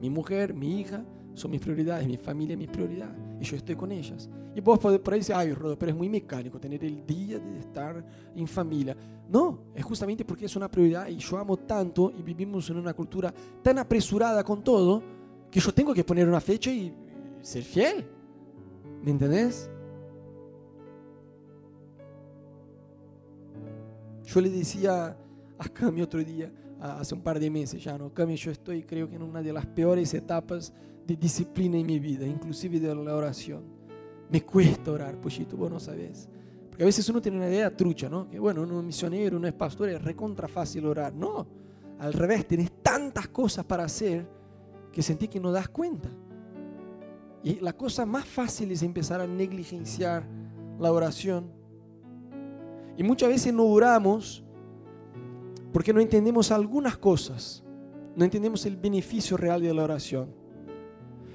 Mi 0.00 0.08
mujer, 0.08 0.54
mi 0.54 0.80
hija 0.80 1.04
son 1.34 1.50
mis 1.50 1.60
prioridades, 1.60 2.06
mi 2.06 2.16
familia 2.16 2.54
es 2.54 2.58
mi 2.58 2.66
prioridad 2.66 3.10
y 3.40 3.44
yo 3.44 3.56
estoy 3.56 3.74
con 3.74 3.90
ellas. 3.92 4.28
Y 4.54 4.60
vos 4.60 4.78
por 4.78 5.12
ahí 5.12 5.20
decir, 5.20 5.34
ay, 5.34 5.52
Rodo, 5.52 5.78
pero 5.78 5.92
es 5.92 5.96
muy 5.96 6.08
mecánico 6.08 6.60
tener 6.60 6.84
el 6.84 7.06
día 7.06 7.38
de 7.38 7.58
estar 7.58 8.04
en 8.34 8.46
familia. 8.46 8.96
No, 9.28 9.60
es 9.74 9.84
justamente 9.84 10.24
porque 10.24 10.44
es 10.44 10.56
una 10.56 10.70
prioridad 10.70 11.08
y 11.08 11.16
yo 11.16 11.38
amo 11.38 11.56
tanto 11.56 12.12
y 12.16 12.22
vivimos 12.22 12.68
en 12.68 12.76
una 12.76 12.92
cultura 12.92 13.32
tan 13.62 13.78
apresurada 13.78 14.44
con 14.44 14.62
todo 14.62 15.02
que 15.50 15.60
yo 15.60 15.72
tengo 15.72 15.94
que 15.94 16.04
poner 16.04 16.28
una 16.28 16.40
fecha 16.40 16.70
y 16.70 16.94
ser 17.40 17.62
fiel. 17.62 18.06
¿Me 19.02 19.10
entendés? 19.10 19.70
Yo 24.24 24.40
le 24.40 24.50
decía 24.50 25.16
a 25.58 25.68
Cami 25.68 26.02
otro 26.02 26.22
día, 26.22 26.50
hace 26.80 27.14
un 27.14 27.20
par 27.20 27.38
de 27.38 27.50
meses 27.50 27.82
ya, 27.82 27.96
¿no? 27.96 28.12
Cami, 28.12 28.36
yo 28.36 28.50
estoy 28.50 28.82
creo 28.82 29.08
que 29.08 29.16
en 29.16 29.22
una 29.22 29.42
de 29.42 29.52
las 29.52 29.66
peores 29.66 30.12
etapas 30.14 30.72
de 31.06 31.16
disciplina 31.16 31.76
en 31.76 31.86
mi 31.86 31.98
vida, 31.98 32.26
inclusive 32.26 32.78
de 32.80 32.94
la 32.94 33.14
oración. 33.14 33.62
Me 34.30 34.42
cuesta 34.42 34.92
orar, 34.92 35.20
pochito, 35.20 35.56
vos 35.56 35.70
no 35.70 35.80
sabes. 35.80 36.28
Porque 36.68 36.84
a 36.84 36.86
veces 36.86 37.08
uno 37.08 37.20
tiene 37.20 37.36
una 37.36 37.48
idea 37.48 37.74
trucha, 37.76 38.08
¿no? 38.08 38.28
Que 38.30 38.38
bueno, 38.38 38.62
uno 38.62 38.78
es 38.78 38.84
misionero, 38.84 39.36
uno 39.36 39.46
es 39.46 39.52
pastor, 39.52 39.90
es 39.90 40.02
recontra 40.02 40.48
fácil 40.48 40.86
orar. 40.86 41.12
No, 41.12 41.46
al 41.98 42.12
revés, 42.14 42.46
tienes 42.46 42.72
tantas 42.82 43.28
cosas 43.28 43.64
para 43.64 43.84
hacer 43.84 44.26
que 44.90 45.02
sentí 45.02 45.28
que 45.28 45.38
no 45.38 45.52
das 45.52 45.68
cuenta. 45.68 46.08
Y 47.44 47.60
la 47.60 47.72
cosa 47.72 48.06
más 48.06 48.24
fácil 48.24 48.70
es 48.70 48.82
empezar 48.82 49.20
a 49.20 49.26
negligenciar 49.26 50.24
la 50.78 50.92
oración. 50.92 51.50
Y 52.96 53.02
muchas 53.02 53.28
veces 53.28 53.52
no 53.52 53.64
oramos 53.64 54.44
porque 55.72 55.92
no 55.92 56.00
entendemos 56.00 56.50
algunas 56.50 56.96
cosas, 56.96 57.64
no 58.14 58.24
entendemos 58.24 58.66
el 58.66 58.76
beneficio 58.76 59.36
real 59.36 59.62
de 59.62 59.72
la 59.72 59.84
oración. 59.84 60.41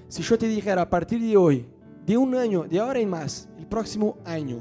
Si 0.07 0.23
yo 0.23 0.37
te 0.37 0.47
dijera 0.47 0.83
a 0.83 0.89
partir 0.89 1.21
de 1.21 1.35
hoy, 1.35 1.65
de 2.05 2.17
un 2.17 2.33
año, 2.35 2.63
de 2.63 2.79
ahora 2.79 2.99
en 2.99 3.09
más, 3.09 3.49
el 3.57 3.67
próximo 3.67 4.17
año, 4.23 4.59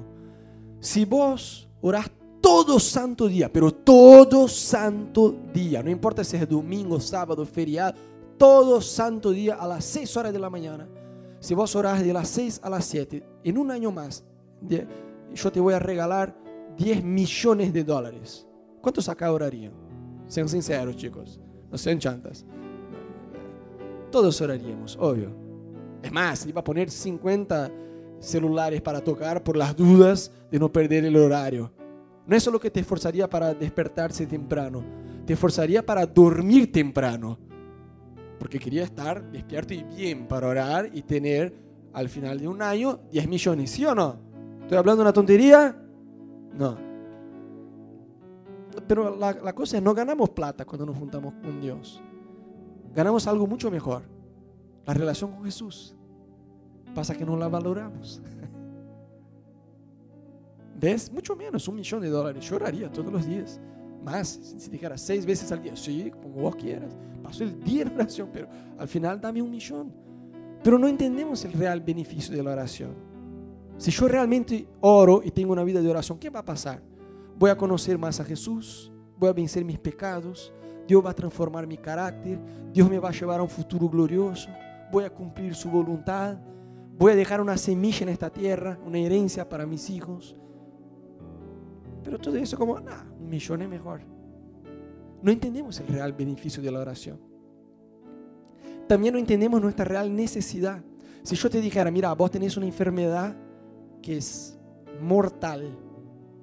si 0.80 1.04
vos 1.04 1.68
orás 1.80 2.10
todo 2.40 2.78
santo 2.78 3.28
día, 3.28 3.52
pero 3.52 3.72
todo 3.72 4.48
santo 4.48 5.34
día, 5.52 5.82
no 5.82 5.90
importa 5.90 6.24
si 6.24 6.36
es 6.36 6.48
domingo, 6.48 6.98
sábado, 7.00 7.44
feriado, 7.46 7.94
todo 8.36 8.80
santo 8.80 9.30
día 9.30 9.54
a 9.54 9.66
las 9.66 9.84
6 9.84 10.16
horas 10.16 10.32
de 10.32 10.38
la 10.38 10.50
mañana, 10.50 10.88
si 11.40 11.54
vos 11.54 11.74
orás 11.76 12.04
de 12.04 12.12
las 12.12 12.28
6 12.28 12.60
a 12.62 12.70
las 12.70 12.84
7, 12.84 13.22
en 13.44 13.58
un 13.58 13.70
año 13.70 13.92
más, 13.92 14.24
yo 15.34 15.52
te 15.52 15.60
voy 15.60 15.74
a 15.74 15.78
regalar 15.78 16.36
10 16.76 17.04
millones 17.04 17.72
de 17.72 17.84
dólares. 17.84 18.46
¿Cuántos 18.80 19.08
acá 19.08 19.32
orarían? 19.32 19.72
Sean 20.26 20.48
sinceros, 20.48 20.96
chicos. 20.96 21.40
No 21.70 21.78
sean 21.78 21.98
chantas. 21.98 22.44
Todos 24.10 24.40
oraríamos, 24.40 24.96
obvio. 25.00 25.30
Es 26.02 26.12
más, 26.12 26.46
iba 26.46 26.60
a 26.60 26.64
poner 26.64 26.90
50 26.90 27.70
celulares 28.20 28.80
para 28.80 29.00
tocar 29.00 29.42
por 29.42 29.56
las 29.56 29.76
dudas 29.76 30.30
de 30.50 30.58
no 30.58 30.70
perder 30.70 31.04
el 31.04 31.16
horario. 31.16 31.72
No 32.26 32.36
es 32.36 32.42
solo 32.42 32.58
que 32.58 32.70
te 32.70 32.80
esforzaría 32.80 33.28
para 33.28 33.54
despertarse 33.54 34.26
temprano, 34.26 34.84
te 35.26 35.32
esforzaría 35.32 35.84
para 35.84 36.06
dormir 36.06 36.72
temprano. 36.72 37.38
Porque 38.38 38.58
quería 38.58 38.84
estar 38.84 39.30
despierto 39.30 39.74
y 39.74 39.82
bien 39.82 40.26
para 40.28 40.48
orar 40.48 40.90
y 40.92 41.02
tener 41.02 41.54
al 41.92 42.08
final 42.08 42.38
de 42.38 42.48
un 42.48 42.60
año 42.60 43.00
10 43.10 43.28
millones, 43.28 43.70
¿sí 43.70 43.84
o 43.86 43.94
no? 43.94 44.18
¿Estoy 44.62 44.76
hablando 44.78 45.02
una 45.02 45.12
tontería? 45.12 45.74
No 46.54 46.86
pero 48.86 49.16
la, 49.16 49.52
cosa 49.54 49.78
es, 49.78 49.82
no 49.82 49.94
ganamos 49.94 50.30
plata 50.30 50.64
cuando 50.64 50.86
nos 50.86 50.96
juntamos 50.96 51.34
con 51.42 51.60
Dios. 51.60 52.02
Ganamos 52.96 53.26
algo 53.26 53.46
mucho 53.46 53.70
mejor, 53.70 54.04
la 54.86 54.94
relación 54.94 55.30
con 55.30 55.44
Jesús. 55.44 55.94
Pasa 56.94 57.14
que 57.14 57.26
no 57.26 57.36
la 57.36 57.46
valoramos. 57.46 58.22
¿Ves? 60.80 61.12
Mucho 61.12 61.36
menos, 61.36 61.68
un 61.68 61.76
millón 61.76 62.00
de 62.00 62.08
dólares. 62.08 62.48
Yo 62.48 62.56
oraría 62.56 62.90
todos 62.90 63.12
los 63.12 63.26
días. 63.26 63.60
Más, 64.02 64.54
si 64.56 64.70
dijera 64.70 64.96
seis 64.96 65.26
veces 65.26 65.52
al 65.52 65.62
día. 65.62 65.76
Sí, 65.76 66.10
como 66.10 66.40
vos 66.40 66.56
quieras. 66.56 66.96
Paso 67.22 67.44
el 67.44 67.62
día 67.62 67.82
en 67.82 67.92
oración, 67.92 68.30
pero 68.32 68.48
al 68.78 68.88
final 68.88 69.20
dame 69.20 69.42
un 69.42 69.50
millón. 69.50 69.92
pero 70.64 70.78
no 70.78 70.88
entendemos 70.88 71.44
el 71.44 71.52
real 71.52 71.82
beneficio 71.82 72.34
de 72.34 72.42
la 72.42 72.52
oración. 72.52 72.94
Si 73.76 73.90
yo 73.90 74.08
realmente 74.08 74.66
oro 74.80 75.20
y 75.22 75.30
tengo 75.30 75.52
una 75.52 75.64
vida 75.64 75.82
de 75.82 75.90
oración, 75.90 76.18
¿qué 76.18 76.30
va 76.30 76.40
a 76.40 76.44
pasar? 76.44 76.80
Voy 77.38 77.50
a 77.50 77.58
conocer 77.58 77.98
más 77.98 78.20
a 78.20 78.24
Jesús, 78.24 78.90
voy 79.18 79.28
a 79.28 79.34
vencer 79.34 79.66
mis 79.66 79.78
pecados, 79.78 80.50
Dios 80.86 81.04
va 81.04 81.10
a 81.10 81.14
transformar 81.14 81.66
mi 81.66 81.76
carácter, 81.76 82.38
Dios 82.72 82.88
me 82.88 82.98
va 82.98 83.08
a 83.08 83.12
llevar 83.12 83.40
a 83.40 83.42
un 83.42 83.48
futuro 83.48 83.88
glorioso, 83.88 84.48
voy 84.90 85.04
a 85.04 85.10
cumplir 85.10 85.54
su 85.54 85.70
voluntad, 85.70 86.36
voy 86.98 87.12
a 87.12 87.16
dejar 87.16 87.40
una 87.40 87.56
semilla 87.56 88.02
en 88.02 88.08
esta 88.10 88.30
tierra, 88.30 88.78
una 88.84 88.98
herencia 88.98 89.48
para 89.48 89.66
mis 89.66 89.90
hijos. 89.90 90.36
Pero 92.02 92.18
todo 92.18 92.36
eso 92.36 92.56
como, 92.56 92.78
nah, 92.78 93.02
un 93.18 93.28
millón 93.28 93.62
es 93.62 93.68
mejor. 93.68 94.00
No 95.22 95.32
entendemos 95.32 95.80
el 95.80 95.88
real 95.88 96.12
beneficio 96.12 96.62
de 96.62 96.70
la 96.70 96.80
oración. 96.80 97.18
También 98.86 99.14
no 99.14 99.18
entendemos 99.18 99.60
nuestra 99.60 99.84
real 99.84 100.14
necesidad. 100.14 100.80
Si 101.22 101.34
yo 101.34 101.50
te 101.50 101.60
dijera, 101.60 101.90
mira, 101.90 102.12
vos 102.12 102.30
tenés 102.30 102.56
una 102.56 102.66
enfermedad 102.66 103.34
que 104.00 104.18
es 104.18 104.56
mortal, 105.00 105.76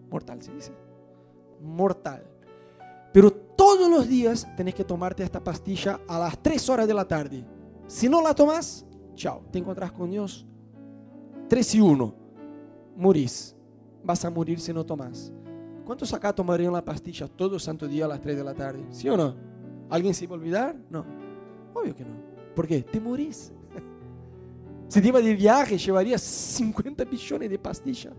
mortal 0.09 0.41
se 0.41 0.53
dice, 0.53 0.73
mortal, 1.61 2.25
pero 3.13 3.31
todos 3.31 3.89
los 3.89 4.07
días 4.07 4.47
tenés 4.57 4.73
que 4.73 4.83
tomarte 4.83 5.23
esta 5.23 5.41
pastilla 5.41 6.01
a 6.07 6.17
las 6.17 6.41
3 6.41 6.69
horas 6.69 6.87
de 6.87 6.93
la 6.95 7.07
tarde. 7.07 7.45
Si 7.87 8.09
no 8.09 8.21
la 8.21 8.33
tomas, 8.33 8.85
chao, 9.13 9.43
te 9.51 9.59
encontrás 9.59 9.91
con 9.91 10.09
Dios. 10.09 10.45
3 11.47 11.75
y 11.75 11.81
1, 11.81 12.15
morís. 12.97 13.55
Vas 14.03 14.25
a 14.25 14.31
morir 14.31 14.59
si 14.59 14.73
no 14.73 14.83
tomas. 14.83 15.31
¿Cuántos 15.85 16.11
acá 16.13 16.33
tomarían 16.33 16.73
la 16.73 16.83
pastilla 16.83 17.27
todo 17.27 17.59
santo 17.59 17.87
día 17.87 18.05
a 18.05 18.07
las 18.07 18.19
3 18.19 18.35
de 18.35 18.43
la 18.43 18.53
tarde? 18.53 18.83
¿Sí 18.89 19.07
o 19.07 19.15
no? 19.15 19.35
¿Alguien 19.89 20.13
se 20.13 20.23
iba 20.23 20.35
a 20.35 20.39
olvidar? 20.39 20.75
No. 20.89 21.05
Obvio 21.73 21.95
que 21.95 22.03
no. 22.03 22.15
¿Por 22.55 22.67
qué? 22.67 22.81
Te 22.81 22.99
morís. 22.99 23.53
Si 24.89 25.01
te 25.01 25.07
iba 25.07 25.19
de 25.19 25.33
viaje, 25.33 25.75
llevarías 25.75 26.21
50 26.21 27.05
billones 27.05 27.49
de 27.49 27.57
pastillas 27.57 28.13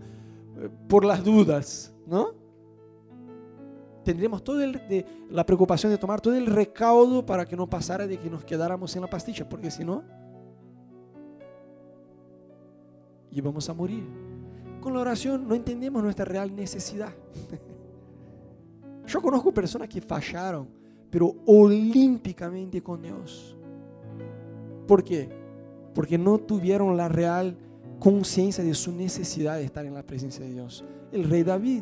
eh, 0.57 0.69
por 0.89 1.05
las 1.05 1.23
dudas, 1.23 1.95
¿no? 2.05 2.44
Tendríamos 4.05 4.43
toda 4.43 4.71
la 5.31 5.45
preocupación 5.45 5.91
de 5.91 5.97
tomar 5.97 6.21
todo 6.21 6.35
el 6.35 6.45
recaudo 6.45 7.25
para 7.25 7.45
que 7.45 7.57
no 7.57 7.67
pasara 7.67 8.05
de 8.05 8.17
que 8.17 8.29
nos 8.29 8.45
quedáramos 8.45 8.95
en 8.95 9.01
la 9.01 9.09
pastilla, 9.09 9.49
porque 9.49 9.71
si 9.71 9.83
no, 9.83 10.03
íbamos 13.31 13.67
a 13.67 13.73
morir. 13.73 14.05
Con 14.79 14.93
la 14.93 14.99
oración 14.99 15.47
no 15.47 15.55
entendemos 15.55 16.03
nuestra 16.03 16.23
real 16.23 16.55
necesidad. 16.55 17.11
Yo 19.07 19.21
conozco 19.21 19.51
personas 19.51 19.89
que 19.89 19.99
fallaron, 20.01 20.69
pero 21.09 21.35
olímpicamente 21.47 22.81
con 22.83 23.01
Dios. 23.01 23.57
¿Por 24.87 25.03
qué? 25.03 25.27
Porque 25.95 26.17
no 26.17 26.37
tuvieron 26.37 26.95
la 26.95 27.09
real 27.09 27.57
conciencia 27.99 28.63
de 28.63 28.75
su 28.75 28.91
necesidad 28.91 29.55
de 29.55 29.63
estar 29.63 29.83
en 29.83 29.95
la 29.95 30.03
presencia 30.03 30.45
de 30.45 30.51
Dios. 30.51 30.85
El 31.11 31.23
rey 31.23 31.41
David 31.41 31.81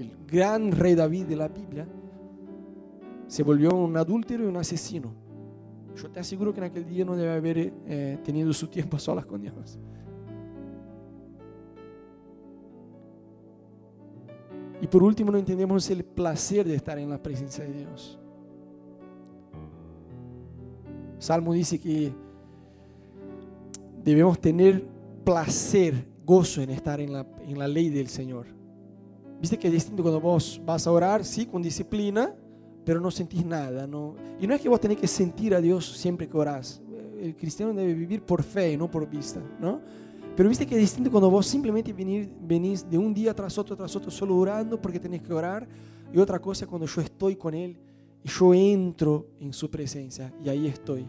el 0.00 0.16
gran 0.26 0.72
rey 0.72 0.94
David 0.94 1.26
de 1.26 1.36
la 1.36 1.48
Biblia, 1.48 1.86
se 3.26 3.42
volvió 3.42 3.74
un 3.74 3.96
adúltero 3.96 4.44
y 4.44 4.46
un 4.46 4.56
asesino. 4.56 5.12
Yo 5.94 6.10
te 6.10 6.20
aseguro 6.20 6.52
que 6.52 6.58
en 6.58 6.64
aquel 6.64 6.86
día 6.86 7.04
no 7.04 7.14
debe 7.14 7.32
haber 7.32 7.72
eh, 7.86 8.18
tenido 8.24 8.52
su 8.52 8.66
tiempo 8.68 8.96
a 8.96 9.00
solas 9.00 9.26
con 9.26 9.40
Dios. 9.40 9.78
Y 14.80 14.86
por 14.86 15.02
último, 15.02 15.30
no 15.30 15.38
entendemos 15.38 15.88
el 15.90 16.04
placer 16.04 16.66
de 16.66 16.74
estar 16.74 16.98
en 16.98 17.10
la 17.10 17.22
presencia 17.22 17.64
de 17.64 17.72
Dios. 17.72 18.18
Salmo 21.18 21.52
dice 21.52 21.78
que 21.78 22.12
debemos 24.02 24.40
tener 24.40 24.82
placer, 25.22 26.08
gozo 26.24 26.62
en 26.62 26.70
estar 26.70 26.98
en 26.98 27.12
la, 27.12 27.26
en 27.46 27.58
la 27.58 27.68
ley 27.68 27.90
del 27.90 28.08
Señor. 28.08 28.59
Viste 29.40 29.58
que 29.58 29.68
es 29.68 29.72
distinto 29.72 30.02
cuando 30.02 30.20
vos 30.20 30.60
vas 30.64 30.86
a 30.86 30.92
orar, 30.92 31.24
sí, 31.24 31.46
con 31.46 31.62
disciplina, 31.62 32.34
pero 32.84 33.00
no 33.00 33.10
sentís 33.10 33.44
nada. 33.44 33.86
No, 33.86 34.14
y 34.38 34.46
no 34.46 34.54
es 34.54 34.60
que 34.60 34.68
vos 34.68 34.80
tenés 34.80 34.98
que 34.98 35.06
sentir 35.06 35.54
a 35.54 35.60
Dios 35.60 35.96
siempre 35.96 36.28
que 36.28 36.36
orás. 36.36 36.82
El 37.18 37.34
cristiano 37.34 37.72
debe 37.72 37.94
vivir 37.94 38.22
por 38.22 38.42
fe, 38.42 38.76
no 38.76 38.90
por 38.90 39.08
vista, 39.08 39.40
¿no? 39.58 39.80
Pero 40.36 40.48
viste 40.48 40.66
que 40.66 40.74
es 40.74 40.80
distinto 40.80 41.10
cuando 41.10 41.30
vos 41.30 41.46
simplemente 41.46 41.92
venir, 41.92 42.30
venís 42.40 42.88
de 42.88 42.96
un 42.96 43.12
día 43.12 43.34
tras 43.34 43.56
otro, 43.58 43.76
tras 43.76 43.94
otro, 43.96 44.10
solo 44.10 44.36
orando 44.36 44.80
porque 44.80 45.00
tenés 45.00 45.22
que 45.22 45.32
orar. 45.32 45.66
Y 46.12 46.18
otra 46.18 46.38
cosa 46.38 46.66
cuando 46.66 46.86
yo 46.86 47.00
estoy 47.00 47.36
con 47.36 47.54
Él 47.54 47.78
y 48.22 48.28
yo 48.28 48.52
entro 48.52 49.26
en 49.40 49.52
su 49.52 49.70
presencia 49.70 50.32
y 50.44 50.48
ahí 50.48 50.66
estoy. 50.66 51.06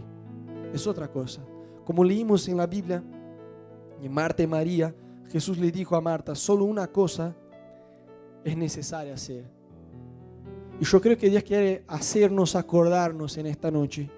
Es 0.73 0.87
otra 0.87 1.09
cosa. 1.09 1.41
Como 1.85 2.03
leímos 2.03 2.47
en 2.47 2.57
la 2.57 2.67
Biblia, 2.67 3.03
en 4.01 4.11
Marta 4.11 4.43
y 4.43 4.47
María, 4.47 4.95
Jesús 5.29 5.57
le 5.57 5.71
dijo 5.71 5.95
a 5.95 6.01
Marta, 6.01 6.35
solo 6.35 6.65
una 6.65 6.87
cosa 6.87 7.35
es 8.43 8.57
necesaria 8.57 9.13
hacer. 9.13 9.45
Y 10.79 10.85
yo 10.85 10.99
creo 10.99 11.17
que 11.17 11.29
Dios 11.29 11.43
quiere 11.43 11.83
hacernos 11.87 12.55
acordarnos 12.55 13.37
en 13.37 13.45
esta 13.45 13.69
noche. 13.69 14.09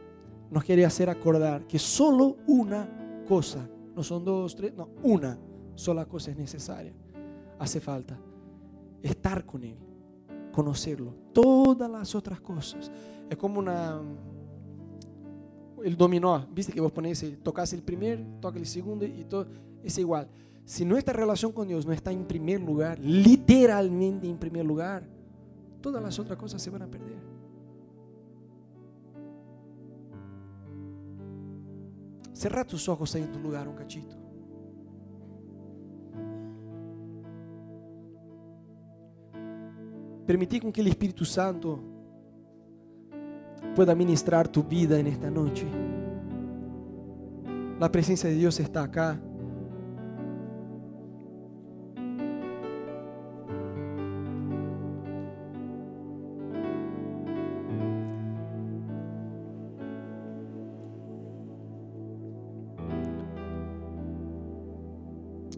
Nos 0.49 0.63
quiere 0.63 0.85
hacer 0.85 1.09
acordar 1.09 1.65
que 1.67 1.79
solo 1.79 2.37
una 2.47 3.23
cosa, 3.27 3.67
no 3.95 4.03
son 4.03 4.23
dos, 4.23 4.55
tres, 4.55 4.73
no, 4.75 4.89
una 5.03 5.37
sola 5.75 6.05
cosa 6.05 6.31
es 6.31 6.37
necesaria. 6.37 6.93
Hace 7.59 7.79
falta 7.79 8.17
estar 9.01 9.45
con 9.45 9.63
Él, 9.63 9.75
conocerlo. 10.51 11.13
Todas 11.33 11.89
las 11.89 12.15
otras 12.15 12.39
cosas. 12.39 12.91
Es 13.29 13.37
como 13.37 13.59
una... 13.59 14.01
El 15.83 15.97
dominó, 15.97 16.47
viste 16.49 16.71
que 16.71 16.79
vos 16.79 16.93
pones, 16.93 17.25
tocas 17.43 17.73
el 17.73 17.83
primer, 17.83 18.23
toca 18.39 18.57
el 18.57 18.65
segundo 18.65 19.05
y 19.05 19.25
todo, 19.25 19.47
es 19.83 19.97
igual 19.97 20.29
si 20.65 20.85
nuestra 20.85 21.13
relación 21.13 21.51
con 21.51 21.67
Dios 21.67 21.85
no 21.85 21.91
está 21.91 22.11
en 22.11 22.25
primer 22.25 22.61
lugar, 22.61 22.97
literalmente 22.99 24.27
en 24.27 24.37
primer 24.37 24.65
lugar, 24.65 25.03
todas 25.81 26.01
las 26.01 26.17
otras 26.19 26.37
cosas 26.37 26.61
se 26.61 26.69
van 26.69 26.83
a 26.83 26.87
perder. 26.87 27.21
Cerra 32.31 32.65
tus 32.65 32.87
ojos 32.89 33.13
ahí 33.15 33.23
en 33.23 33.31
tu 33.31 33.39
lugar 33.39 33.67
un 33.67 33.75
cachito. 33.75 34.15
Permití 40.25 40.59
con 40.59 40.71
que 40.71 40.81
el 40.81 40.87
Espíritu 40.87 41.25
Santo 41.25 41.79
pueda 43.75 43.93
ministrar 43.93 44.47
tu 44.47 44.63
vida 44.63 44.97
en 44.97 45.07
esta 45.07 45.29
noche. 45.29 45.67
La 47.79 47.91
presencia 47.91 48.29
de 48.29 48.35
Dios 48.35 48.59
está 48.59 48.83
acá. 48.83 49.19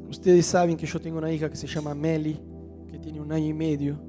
Ustedes 0.10 0.46
saben 0.46 0.78
que 0.78 0.86
yo 0.86 1.00
tengo 1.00 1.18
una 1.18 1.32
hija 1.32 1.50
que 1.50 1.56
se 1.56 1.68
llama 1.68 1.94
Meli, 1.94 2.40
que 2.88 3.00
tiene 3.00 3.20
un 3.20 3.32
año 3.32 3.48
y 3.48 3.54
medio. 3.54 4.00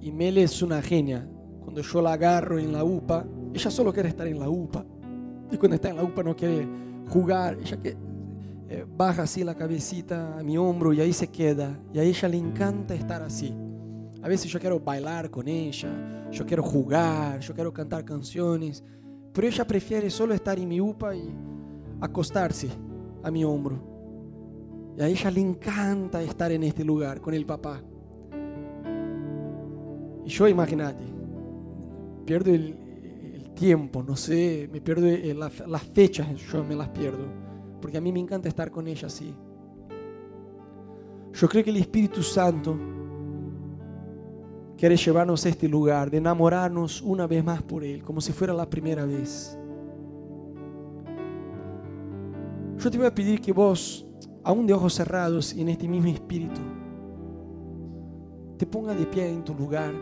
Y 0.00 0.12
Meli 0.12 0.42
es 0.42 0.62
una 0.62 0.80
genia. 0.80 1.28
Cuando 1.60 1.82
yo 1.82 2.02
la 2.02 2.12
agarro 2.12 2.58
en 2.58 2.72
la 2.72 2.84
UPA, 2.84 3.26
ella 3.52 3.70
solo 3.70 3.92
quiere 3.92 4.08
estar 4.08 4.26
en 4.26 4.38
la 4.38 4.48
UPA. 4.48 4.84
Y 5.50 5.56
cuando 5.56 5.74
está 5.74 5.90
en 5.90 5.96
la 5.96 6.04
UPA 6.04 6.22
no 6.22 6.36
quiere 6.36 6.66
jugar. 7.08 7.58
Ella 7.60 7.76
que, 7.80 7.96
eh, 8.70 8.84
baja 8.86 9.22
así 9.22 9.44
la 9.44 9.54
cabecita 9.54 10.38
a 10.38 10.42
mi 10.42 10.58
hombro 10.58 10.92
y 10.92 11.00
ahí 11.00 11.12
se 11.12 11.28
queda. 11.28 11.78
Y 11.92 11.98
a 11.98 12.02
ella 12.02 12.28
le 12.28 12.36
encanta 12.36 12.94
estar 12.94 13.22
así. 13.22 13.54
A 14.22 14.28
veces 14.28 14.50
yo 14.50 14.58
quiero 14.58 14.80
bailar 14.80 15.30
con 15.30 15.48
ella, 15.48 16.28
yo 16.30 16.44
quiero 16.44 16.62
jugar, 16.62 17.40
yo 17.40 17.54
quiero 17.54 17.72
cantar 17.72 18.04
canciones. 18.04 18.82
Pero 19.32 19.46
ella 19.46 19.66
prefiere 19.66 20.10
solo 20.10 20.34
estar 20.34 20.58
en 20.58 20.68
mi 20.68 20.80
UPA 20.80 21.14
y 21.16 21.34
acostarse 22.00 22.68
a 23.22 23.30
mi 23.30 23.44
hombro. 23.44 23.76
Y 24.96 25.02
a 25.02 25.08
ella 25.08 25.30
le 25.30 25.40
encanta 25.40 26.22
estar 26.22 26.50
en 26.52 26.64
este 26.64 26.84
lugar 26.84 27.20
con 27.20 27.34
el 27.34 27.46
papá. 27.46 27.80
Y 30.24 30.28
yo, 30.28 30.48
imagínate, 30.48 31.04
pierdo 32.24 32.50
el, 32.50 32.84
tiempo, 33.54 34.04
no 34.04 34.14
sé, 34.14 34.68
me 34.72 34.80
pierdo 34.80 35.08
las 35.66 35.82
fechas, 35.82 36.28
yo 36.52 36.62
me 36.62 36.76
las 36.76 36.88
pierdo. 36.90 37.26
Porque 37.80 37.98
a 37.98 38.00
mí 38.00 38.12
me 38.12 38.20
encanta 38.20 38.48
estar 38.48 38.70
con 38.70 38.86
ella 38.86 39.08
así. 39.08 39.34
Yo 41.32 41.48
creo 41.48 41.64
que 41.64 41.70
el 41.70 41.76
Espíritu 41.78 42.22
Santo 42.22 42.78
quiere 44.76 44.96
llevarnos 44.96 45.44
a 45.44 45.48
este 45.48 45.68
lugar, 45.68 46.10
de 46.10 46.18
enamorarnos 46.18 47.02
una 47.02 47.26
vez 47.26 47.44
más 47.44 47.62
por 47.62 47.82
Él, 47.82 48.02
como 48.04 48.20
si 48.20 48.32
fuera 48.32 48.54
la 48.54 48.70
primera 48.70 49.04
vez. 49.04 49.57
Yo 52.78 52.90
te 52.90 52.96
voy 52.96 53.06
a 53.08 53.14
pedir 53.14 53.40
que 53.40 53.52
vos, 53.52 54.06
aún 54.44 54.66
de 54.66 54.72
ojos 54.72 54.94
cerrados 54.94 55.52
y 55.52 55.62
en 55.62 55.68
este 55.70 55.88
mismo 55.88 56.08
espíritu, 56.08 56.60
te 58.56 58.66
ponga 58.66 58.94
de 58.94 59.04
pie 59.04 59.28
en 59.28 59.42
tu 59.42 59.52
lugar. 59.52 59.92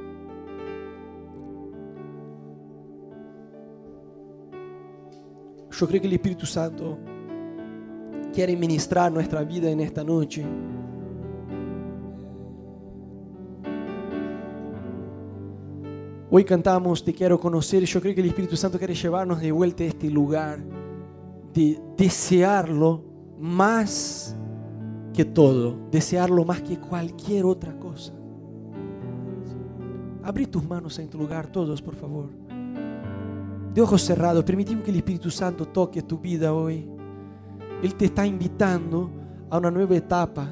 Yo 5.70 5.86
creo 5.86 6.00
que 6.00 6.06
el 6.06 6.12
Espíritu 6.14 6.46
Santo 6.46 6.98
quiere 8.32 8.56
ministrar 8.56 9.10
nuestra 9.12 9.42
vida 9.42 9.70
en 9.70 9.80
esta 9.80 10.02
noche. 10.04 10.44
Hoy 16.30 16.44
cantamos 16.44 17.04
Te 17.04 17.14
quiero 17.14 17.38
conocer 17.38 17.84
yo 17.84 18.00
creo 18.00 18.14
que 18.14 18.20
el 18.20 18.28
Espíritu 18.28 18.56
Santo 18.56 18.78
quiere 18.78 18.94
llevarnos 18.94 19.40
de 19.40 19.52
vuelta 19.52 19.84
a 19.84 19.86
este 19.86 20.10
lugar, 20.10 20.58
de 21.56 21.80
desearlo 21.96 23.02
más 23.38 24.36
que 25.14 25.24
todo, 25.24 25.88
desearlo 25.90 26.44
más 26.44 26.60
que 26.60 26.78
cualquier 26.78 27.46
otra 27.46 27.78
cosa. 27.78 28.12
Abrí 30.22 30.46
tus 30.46 30.62
manos 30.68 30.98
en 30.98 31.08
tu 31.08 31.16
lugar, 31.16 31.46
todos, 31.46 31.80
por 31.80 31.94
favor. 31.94 32.28
De 33.72 33.80
ojos 33.80 34.02
cerrados, 34.02 34.44
permitimos 34.44 34.84
que 34.84 34.90
el 34.90 34.98
Espíritu 34.98 35.30
Santo 35.30 35.66
toque 35.66 36.02
tu 36.02 36.18
vida 36.18 36.52
hoy. 36.52 36.86
Él 37.82 37.94
te 37.94 38.06
está 38.06 38.26
invitando 38.26 39.10
a 39.48 39.56
una 39.56 39.70
nueva 39.70 39.96
etapa, 39.96 40.48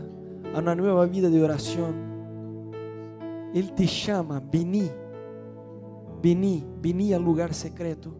a 0.54 0.58
una 0.58 0.74
nueva 0.74 1.04
vida 1.04 1.28
de 1.28 1.42
oración. 1.42 1.94
Él 3.52 3.72
te 3.74 3.86
llama, 3.86 4.42
vení, 4.50 4.90
vení, 6.22 6.64
vení 6.80 7.12
al 7.12 7.22
lugar 7.22 7.52
secreto. 7.52 8.14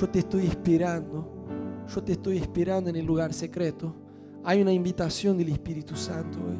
Yo 0.00 0.08
te 0.08 0.20
estoy 0.20 0.46
esperando, 0.46 1.39
yo 1.94 2.02
te 2.02 2.12
estoy 2.12 2.36
esperando 2.38 2.88
en 2.90 2.96
el 2.96 3.04
lugar 3.04 3.32
secreto. 3.32 3.94
Hay 4.44 4.62
una 4.62 4.72
invitación 4.72 5.36
del 5.36 5.48
Espíritu 5.50 5.96
Santo 5.96 6.38
hoy. 6.38 6.58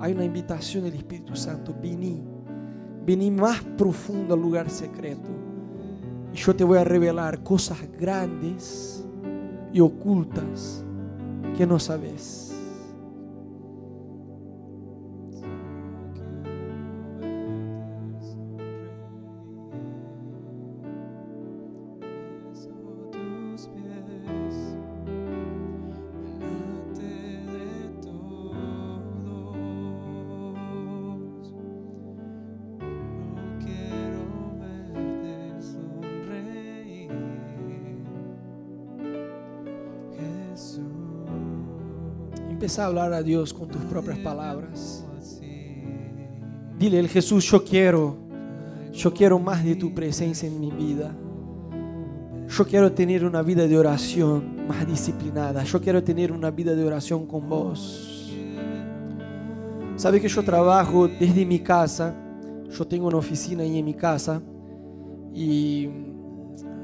Hay 0.00 0.12
una 0.12 0.24
invitación 0.24 0.84
del 0.84 0.94
Espíritu 0.94 1.36
Santo. 1.36 1.74
Vení, 1.80 2.22
vení 3.06 3.30
más 3.30 3.62
profundo 3.78 4.34
al 4.34 4.40
lugar 4.40 4.68
secreto. 4.68 5.30
Y 6.32 6.36
yo 6.36 6.54
te 6.54 6.64
voy 6.64 6.78
a 6.78 6.84
revelar 6.84 7.42
cosas 7.44 7.78
grandes 7.98 9.04
y 9.72 9.80
ocultas 9.80 10.84
que 11.56 11.66
no 11.66 11.78
sabes. 11.78 12.53
A 42.78 42.86
hablar 42.86 43.12
a 43.12 43.22
Dios 43.22 43.52
con 43.52 43.68
tus 43.68 43.82
propias 43.82 44.18
palabras. 44.18 45.04
Dile, 46.78 46.98
el 46.98 47.08
Jesús, 47.08 47.44
yo 47.50 47.64
quiero, 47.64 48.16
yo 48.92 49.12
quiero 49.14 49.38
más 49.38 49.64
de 49.64 49.76
tu 49.76 49.94
presencia 49.94 50.48
en 50.48 50.60
mi 50.60 50.70
vida. 50.70 51.14
Yo 52.48 52.66
quiero 52.66 52.92
tener 52.92 53.24
una 53.24 53.42
vida 53.42 53.66
de 53.66 53.78
oración 53.78 54.66
más 54.66 54.86
disciplinada. 54.86 55.64
Yo 55.64 55.80
quiero 55.80 56.02
tener 56.02 56.32
una 56.32 56.50
vida 56.50 56.74
de 56.74 56.84
oración 56.84 57.26
con 57.26 57.48
vos. 57.48 58.32
Sabe 59.96 60.20
que 60.20 60.28
yo 60.28 60.42
trabajo 60.42 61.08
desde 61.08 61.46
mi 61.46 61.60
casa. 61.60 62.14
Yo 62.76 62.86
tengo 62.86 63.06
una 63.06 63.18
oficina 63.18 63.62
ahí 63.62 63.78
en 63.78 63.84
mi 63.84 63.94
casa. 63.94 64.42
Y 65.32 65.88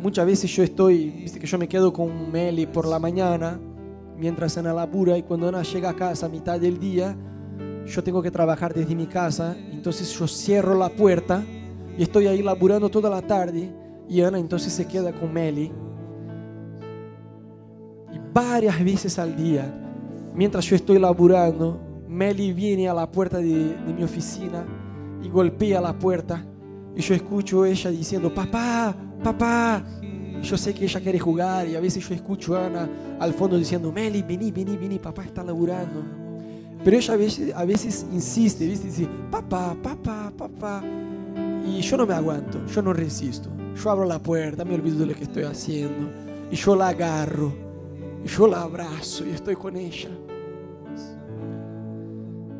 muchas 0.01 0.27
veces 0.27 0.51
yo 0.51 0.63
estoy, 0.63 1.11
viste 1.11 1.39
que 1.39 1.47
yo 1.47 1.59
me 1.59 1.69
quedo 1.69 1.93
con 1.93 2.31
Meli 2.33 2.67
por 2.67 2.87
la 2.87 2.99
mañana, 2.99 3.61
mientras 4.21 4.57
Ana 4.59 4.73
labura. 4.73 5.17
Y 5.19 5.23
cuando 5.23 5.49
Ana 5.49 5.63
llega 5.63 5.91
a 5.91 5.97
casa 5.97 6.27
a 6.27 6.29
mitad 6.29 6.61
del 6.61 6.79
día, 6.79 7.17
yo 7.87 8.05
tengo 8.05 8.23
que 8.23 8.31
trabajar 8.31 8.75
desde 8.75 8.95
mi 8.95 9.07
casa. 9.07 9.57
Entonces 9.73 10.13
yo 10.17 10.29
cierro 10.29 10.77
la 10.79 10.91
puerta 10.91 11.43
y 11.97 12.03
estoy 12.03 12.27
ahí 12.27 12.43
laburando 12.43 12.89
toda 12.89 13.11
la 13.11 13.23
tarde. 13.23 13.73
Y 14.09 14.21
Ana 14.21 14.39
entonces 14.39 14.73
se 14.73 14.87
queda 14.87 15.13
con 15.13 15.33
Meli. 15.33 15.73
Y 18.13 18.19
varias 18.33 18.85
veces 18.85 19.19
al 19.19 19.35
día, 19.35 19.73
mientras 20.35 20.65
yo 20.67 20.77
estoy 20.77 20.99
laburando, 20.99 21.81
Meli 22.07 22.53
viene 22.53 22.89
a 22.89 22.95
la 22.95 23.11
puerta 23.11 23.39
de, 23.39 23.75
de 23.75 23.95
mi 23.95 24.03
oficina 24.03 24.65
y 25.23 25.29
golpea 25.29 25.81
la 25.81 25.99
puerta. 25.99 26.45
Y 26.95 27.01
yo 27.01 27.15
escucho 27.15 27.65
ella 27.65 27.91
diciendo, 27.91 28.35
papá, 28.35 28.95
papá. 29.23 29.85
Yo 30.43 30.57
sé 30.57 30.75
que 30.75 30.85
ella 30.85 31.01
quiere 31.01 31.19
jugar 31.19 31.69
y 31.69 31.77
a 31.77 31.81
veces 31.81 32.09
yo 32.09 32.15
escucho 32.15 32.57
a 32.57 32.67
Ana 32.67 32.89
al 33.19 33.35
fondo 33.35 33.57
diciendo, 33.57 33.93
Meli, 33.93 34.23
vení, 34.23 34.51
vení, 34.51 34.77
vení, 34.77 34.99
papá 34.99 35.25
está 35.25 35.43
laburando. 35.43 36.03
Pero 36.83 36.97
ella 36.97 37.15
a 37.15 37.17
veces, 37.65 38.07
a 38.07 38.15
insiste, 38.15 38.67
¿viste? 38.67 38.87
Dice, 38.87 39.09
papá, 39.31 39.77
papá, 39.83 40.33
papá. 40.37 40.83
Y 41.67 41.81
yo 41.83 41.97
no 41.97 42.07
me 42.07 42.15
aguanto, 42.15 42.65
yo 42.67 42.81
no 42.81 42.93
resisto. 42.93 43.51
Yo 43.75 43.91
abro 43.91 44.07
la 44.07 44.19
puerta, 44.19 44.65
me 44.65 44.75
olvido 44.75 45.01
de 45.01 45.07
lo 45.07 45.15
que 45.15 45.25
estoy 45.25 45.45
haciendo. 45.45 46.11
Y 46.51 46.57
yo 46.57 46.75
la 46.75 46.89
agarro. 46.89 47.53
Y 48.25 48.29
yo 48.29 48.47
la 48.47 48.63
abrazo 48.63 49.27
y 49.27 49.31
estoy 49.31 49.57
con 49.57 49.77
ella. 49.77 50.11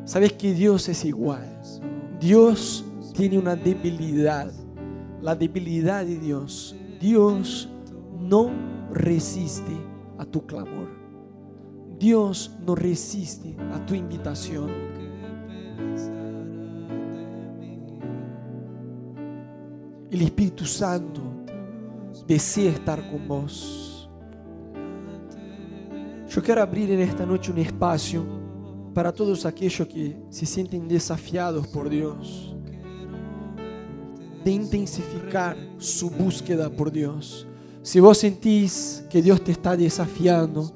Sabes 0.05 0.33
que 0.33 0.53
Dios 0.53 0.87
es 0.89 1.03
igual. 1.05 1.47
Dios 2.19 2.85
tiene 3.13 3.39
una 3.39 3.55
debilidad. 3.55 4.51
La 5.21 5.35
debilidad 5.35 6.05
de 6.05 6.19
Dios. 6.19 6.75
Dios 6.99 7.69
no 8.21 8.49
resiste 8.93 9.75
a 10.17 10.25
tu 10.25 10.45
clamor. 10.45 10.89
Dios 11.97 12.51
no 12.65 12.75
resiste 12.75 13.55
a 13.73 13.85
tu 13.85 13.93
invitación. 13.93 14.69
El 20.09 20.21
Espíritu 20.21 20.65
Santo 20.65 21.21
desea 22.27 22.71
estar 22.71 23.09
con 23.09 23.27
vos. 23.27 24.09
Yo 26.27 26.41
quiero 26.41 26.61
abrir 26.61 26.91
en 26.91 27.01
esta 27.01 27.25
noche 27.25 27.51
un 27.51 27.57
espacio 27.57 28.23
para 28.93 29.11
todos 29.11 29.45
aquellos 29.45 29.87
que 29.87 30.17
se 30.29 30.45
sienten 30.45 30.87
desafiados 30.87 31.67
por 31.67 31.89
Dios, 31.89 32.55
de 34.43 34.51
intensificar 34.51 35.55
su 35.77 36.09
búsqueda 36.09 36.69
por 36.69 36.91
Dios. 36.91 37.47
Si 37.83 37.99
vos 37.99 38.19
sentís 38.19 39.03
que 39.09 39.23
Dios 39.23 39.43
te 39.43 39.51
está 39.51 39.75
desafiando 39.75 40.71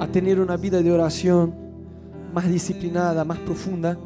a 0.00 0.06
tener 0.06 0.40
una 0.40 0.56
vida 0.56 0.80
de 0.80 0.90
oración 0.90 1.54
más 2.32 2.48
disciplinada, 2.48 3.24
más 3.24 3.38
profunda, 3.40 3.98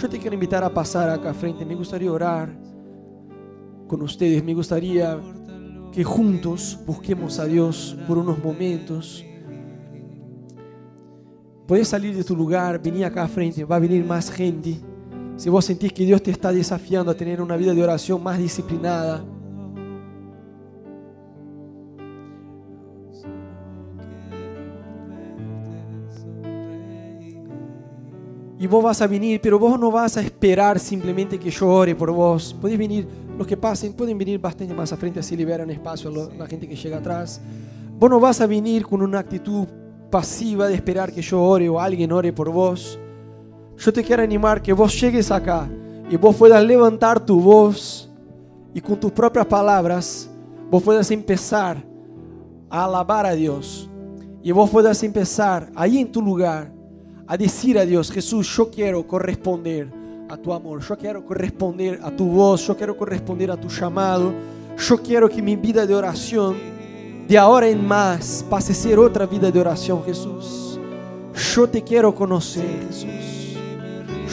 yo 0.00 0.08
te 0.08 0.18
quiero 0.18 0.32
invitar 0.32 0.64
a 0.64 0.72
pasar 0.72 1.10
acá 1.10 1.34
frente. 1.34 1.66
Me 1.66 1.74
gustaría 1.74 2.10
orar 2.10 2.48
con 3.86 4.00
ustedes. 4.00 4.42
Me 4.42 4.54
gustaría 4.54 5.20
que 5.92 6.02
juntos 6.02 6.78
busquemos 6.86 7.38
a 7.38 7.44
Dios 7.44 7.96
por 8.06 8.16
unos 8.16 8.42
momentos. 8.42 9.22
Puedes 11.66 11.88
salir 11.88 12.16
de 12.16 12.24
tu 12.24 12.34
lugar, 12.34 12.80
venir 12.82 13.04
acá 13.04 13.28
frente, 13.28 13.64
va 13.64 13.76
a 13.76 13.80
venir 13.80 14.02
más 14.02 14.30
gente. 14.30 14.80
Si 15.36 15.50
vos 15.50 15.66
sentís 15.66 15.92
que 15.92 16.06
Dios 16.06 16.22
te 16.22 16.30
está 16.30 16.52
desafiando 16.52 17.10
a 17.10 17.14
tener 17.14 17.42
una 17.42 17.56
vida 17.56 17.74
de 17.74 17.82
oración 17.82 18.22
más 18.22 18.38
disciplinada, 18.38 19.22
y 28.60 28.66
vos 28.66 28.82
vas 28.82 29.00
a 29.00 29.06
venir, 29.06 29.40
pero 29.40 29.58
vos 29.58 29.78
no 29.78 29.90
vas 29.90 30.16
a 30.16 30.20
esperar 30.20 30.80
simplemente 30.80 31.38
que 31.38 31.50
yo 31.50 31.68
ore 31.68 31.94
por 31.94 32.10
vos. 32.10 32.56
Podés 32.60 32.76
venir, 32.76 33.06
los 33.36 33.46
que 33.46 33.56
pasen, 33.56 33.92
pueden 33.92 34.18
venir 34.18 34.40
bastante 34.40 34.74
más 34.74 34.92
a 34.92 34.96
frente, 34.96 35.20
así 35.20 35.36
liberan 35.36 35.70
espacio 35.70 36.10
a 36.10 36.34
la 36.36 36.46
gente 36.46 36.68
que 36.68 36.74
llega 36.74 36.98
atrás. 36.98 37.40
Vos 37.98 38.10
no 38.10 38.18
vas 38.18 38.40
a 38.40 38.46
venir 38.46 38.84
con 38.84 39.00
una 39.00 39.20
actitud 39.20 39.66
pasiva 40.10 40.66
de 40.66 40.74
esperar 40.74 41.12
que 41.12 41.22
yo 41.22 41.40
ore 41.40 41.68
o 41.68 41.78
alguien 41.78 42.10
ore 42.10 42.32
por 42.32 42.50
vos. 42.50 42.98
Yo 43.76 43.92
te 43.92 44.02
quiero 44.02 44.24
animar 44.24 44.60
que 44.60 44.72
vos 44.72 45.00
llegues 45.00 45.30
acá 45.30 45.68
y 46.10 46.16
vos 46.16 46.34
puedas 46.34 46.64
levantar 46.64 47.24
tu 47.24 47.40
voz 47.40 48.10
y 48.74 48.80
con 48.80 48.98
tus 48.98 49.12
propias 49.12 49.46
palabras 49.46 50.28
vos 50.68 50.82
puedas 50.82 51.08
empezar 51.12 51.84
a 52.68 52.84
alabar 52.84 53.24
a 53.24 53.32
Dios 53.32 53.88
y 54.42 54.50
vos 54.50 54.68
puedas 54.68 55.00
empezar 55.04 55.70
ahí 55.76 55.98
en 55.98 56.10
tu 56.10 56.20
lugar 56.20 56.72
a 57.28 57.36
decir 57.36 57.78
a 57.78 57.84
Dios, 57.84 58.10
Jesús, 58.10 58.48
yo 58.56 58.70
quiero 58.70 59.06
corresponder 59.06 59.86
a 60.30 60.36
tu 60.38 60.50
amor, 60.52 60.80
yo 60.80 60.96
quiero 60.96 61.22
corresponder 61.24 62.00
a 62.02 62.10
tu 62.10 62.26
voz, 62.26 62.66
yo 62.66 62.74
quiero 62.74 62.96
corresponder 62.96 63.50
a 63.50 63.56
tu 63.56 63.68
llamado, 63.68 64.32
yo 64.78 65.02
quiero 65.02 65.28
que 65.28 65.42
mi 65.42 65.54
vida 65.54 65.86
de 65.86 65.94
oración 65.94 66.56
de 67.28 67.36
ahora 67.36 67.68
en 67.68 67.86
más 67.86 68.42
pase 68.48 68.72
a 68.72 68.74
ser 68.74 68.98
otra 68.98 69.26
vida 69.26 69.50
de 69.50 69.60
oración, 69.60 70.02
Jesús. 70.04 70.80
Yo 71.54 71.68
te 71.68 71.82
quiero 71.82 72.14
conocer, 72.14 72.86
Jesús. 72.88 73.56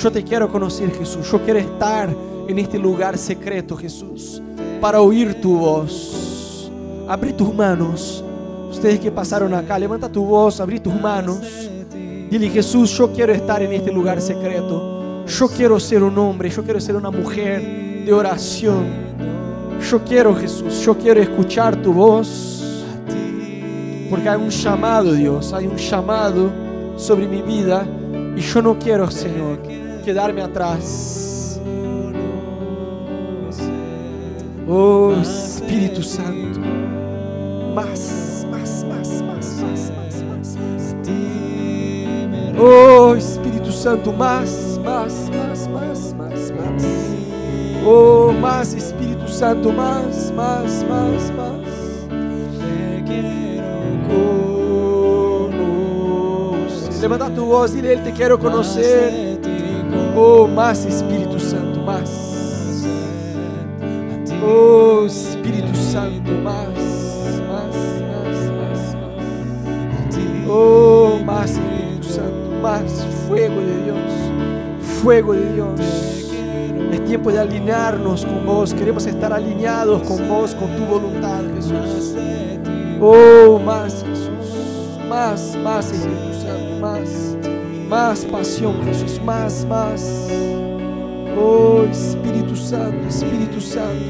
Yo 0.02 0.12
te 0.12 0.24
quiero 0.24 0.50
conocer, 0.50 0.90
Jesús. 0.92 1.30
Yo 1.30 1.44
quiero 1.44 1.60
estar 1.60 2.10
en 2.48 2.60
este 2.60 2.80
lugar 2.80 3.18
secreto, 3.18 3.76
Jesús, 3.76 4.42
para 4.80 5.02
oír 5.02 5.42
tu 5.42 5.58
voz. 5.58 6.72
Abrí 7.10 7.34
tus 7.34 7.54
manos. 7.54 8.24
Ustedes 8.72 9.02
que 9.02 9.12
pasaron 9.12 9.54
acá, 9.54 9.78
levanta 9.78 10.10
tu 10.10 10.24
voz, 10.24 10.62
abrí 10.62 10.80
tus 10.80 10.94
manos. 10.94 11.42
Dile, 12.30 12.50
Jesús, 12.50 12.98
yo 12.98 13.12
quiero 13.12 13.34
estar 13.34 13.62
en 13.62 13.74
este 13.74 13.92
lugar 13.92 14.22
secreto. 14.22 15.24
Yo 15.28 15.48
quiero 15.48 15.80
ser 15.80 16.04
un 16.04 16.18
hombre, 16.18 16.50
yo 16.50 16.64
quiero 16.64 16.80
ser 16.80 16.96
una 16.96 17.12
mujer 17.12 18.04
de 18.06 18.14
oración. 18.14 18.86
Yo 19.90 20.04
quiero, 20.04 20.36
Jesús, 20.36 20.82
yo 20.84 20.98
quiero 20.98 21.22
escuchar 21.22 21.76
tu 21.82 21.94
voz. 21.94 22.86
Porque 24.10 24.30
hay 24.30 24.40
un 24.40 24.50
llamado, 24.50 25.14
Dios, 25.14 25.54
hay 25.54 25.68
un 25.68 25.78
llamado 25.78 26.50
sobre 26.96 27.28
mi 27.28 27.42
vida. 27.42 27.86
Y 28.36 28.42
yo 28.42 28.62
no 28.62 28.78
quiero, 28.78 29.10
Señor, 29.10 29.60
quedarme 30.04 30.42
atrás. 30.42 31.60
Oh 34.68 35.14
Espíritu 35.22 36.02
Santo. 36.02 36.60
Más, 37.76 38.45
Oh 42.58 43.16
Espíritu 43.16 43.72
Santo, 43.72 44.12
más, 44.14 44.80
más, 44.84 45.30
más, 45.30 45.68
más, 45.70 46.14
más, 46.14 46.52
más. 46.52 46.86
Oh, 47.86 48.32
más 48.32 48.74
Espíritu 48.74 49.28
Santo, 49.28 49.72
más, 49.72 50.32
más, 50.32 50.84
más, 50.90 51.32
más. 51.36 51.66
Conoce. 55.48 57.02
Levanta 57.02 57.30
tu 57.30 57.46
voz, 57.46 57.74
dile, 57.74 57.94
Él 57.94 58.04
te 58.04 58.12
quiero 58.12 58.40
conocer. 58.40 59.40
Oh, 60.16 60.48
más 60.48 60.86
Espíritu 60.86 61.40
Santo, 61.40 61.82
más. 61.82 62.10
Oh, 64.44 65.06
Espíritu 65.06 65.76
Santo, 65.76 66.32
más, 66.44 66.70
más, 66.70 67.42
más, 67.50 67.76
más, 68.02 68.96
más. 68.96 68.96
Oh, 70.48 71.20
más 71.26 71.52
Espíritu 71.52 71.66
Santo, 71.66 71.75
más 72.66 73.06
fuego 73.28 73.62
de 73.62 73.84
Dios, 73.84 75.02
fuego 75.04 75.34
de 75.34 75.54
Dios. 75.54 75.80
Es 76.92 77.06
tiempo 77.06 77.32
de 77.32 77.38
alinearnos 77.38 78.26
con 78.26 78.44
vos. 78.44 78.74
Queremos 78.74 79.06
estar 79.06 79.32
alineados 79.32 80.02
con 80.02 80.28
vos, 80.28 80.56
con 80.56 80.76
tu 80.76 80.84
voluntad, 80.86 81.44
Jesús. 81.54 82.16
Oh, 83.00 83.60
más 83.64 84.04
Jesús, 84.04 85.00
más, 85.08 85.56
más 85.64 85.92
Espíritu 85.92 86.42
Santo, 86.42 86.80
más, 86.82 87.38
más 87.88 88.26
pasión, 88.26 88.84
Jesús, 88.84 89.22
más, 89.24 89.64
más. 89.70 90.28
Oh, 91.38 91.84
Espíritu 91.84 92.56
Santo, 92.56 93.08
Espíritu 93.08 93.62
Santo. 93.62 94.06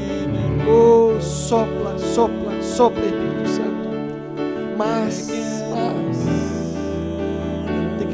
Oh, 0.66 1.20
sopla, 1.20 1.98
sopla, 1.98 2.62
sopla, 2.62 3.02
Espíritu 3.02 3.50
Santo. 3.50 4.78
Más. 4.78 5.45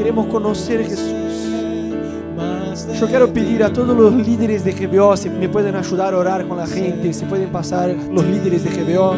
Te 0.03 0.07
queremos 0.07 0.26
conocer, 0.26 0.84
Jesús. 0.84 1.48
Yo 2.98 3.07
quiero 3.07 3.32
pedir 3.32 3.62
a 3.62 3.72
todos 3.72 3.96
los 3.96 4.12
líderes 4.26 4.64
de 4.64 4.72
GBO 4.72 5.16
si 5.16 5.30
me 5.30 5.48
pueden 5.48 5.76
ayudar 5.76 6.12
a 6.12 6.18
orar 6.18 6.48
con 6.48 6.57
la 6.57 6.66
gente, 6.66 7.12
si 7.12 7.24
pueden 7.24 7.50
pasar 7.50 7.94
los 8.11 8.24
líderes 8.24 8.64
de 8.64 8.70
GBO. 8.70 9.14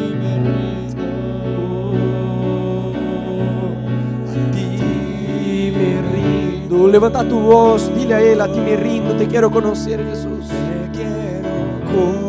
Levanta 6.93 7.27
tu 7.27 7.41
voz, 7.41 7.91
dile 7.97 8.15
a 8.15 8.21
él, 8.21 8.43
a 8.43 8.53
ti 8.53 8.61
me 8.61 8.77
rindo, 8.77 9.15
te 9.15 9.27
quiero 9.27 9.51
conocer, 9.51 10.05
Jesús. 10.05 10.51
Conocer 11.87 12.24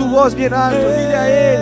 tu 0.00 0.08
voz 0.08 0.34
bien 0.34 0.54
alto, 0.54 0.88
dile 0.96 1.59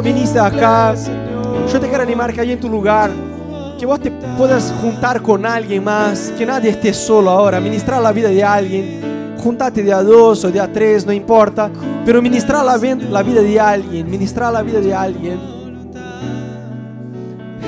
no 0.00 0.02
viniste 0.02 0.38
acá, 0.38 0.94
yo 1.72 1.80
te 1.80 1.88
quiero 1.88 2.02
animar 2.02 2.32
que 2.32 2.40
ahí 2.40 2.52
en 2.52 2.60
tu 2.60 2.68
lugar, 2.68 3.10
que 3.78 3.86
vos 3.86 4.00
te 4.00 4.10
puedas 4.38 4.72
juntar 4.80 5.20
con 5.22 5.44
alguien 5.44 5.84
más, 5.84 6.32
que 6.38 6.46
nadie 6.46 6.70
esté 6.70 6.92
solo 6.92 7.30
ahora, 7.30 7.60
ministrar 7.60 8.00
la 8.02 8.12
vida 8.12 8.28
de 8.28 8.42
alguien, 8.42 9.34
juntate 9.38 9.82
de 9.82 9.92
a 9.92 10.02
dos 10.02 10.44
o 10.44 10.50
de 10.50 10.60
a 10.60 10.72
tres, 10.72 11.04
no 11.04 11.12
importa, 11.12 11.70
pero 12.04 12.22
ministrar 12.22 12.64
la, 12.64 12.76
vi- 12.78 12.94
la 13.10 13.22
vida 13.22 13.42
de 13.42 13.58
alguien, 13.60 14.10
ministrar 14.10 14.52
la 14.52 14.62
vida 14.62 14.80
de 14.80 14.94
alguien. 14.94 15.38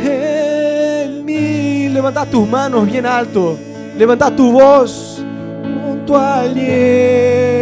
En 0.04 1.24
mí, 1.24 1.88
levanta 1.88 2.24
tus 2.26 2.46
manos 2.48 2.86
bien 2.86 3.06
alto, 3.06 3.56
levanta 3.96 4.30
tu 4.34 4.52
voz 4.52 5.20
con 5.62 6.04
tu 6.06 6.16
aliento. 6.16 7.53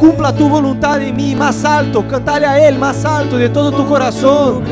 Cumpla 0.00 0.32
tu 0.32 0.48
voluntad 0.48 1.02
en 1.02 1.14
mí, 1.14 1.36
más 1.36 1.62
alto, 1.62 2.08
cantale 2.08 2.46
a 2.46 2.66
Él 2.66 2.78
más 2.78 3.04
alto 3.04 3.36
de 3.36 3.50
todo 3.50 3.70
tu 3.70 3.86
corazón. 3.86 4.64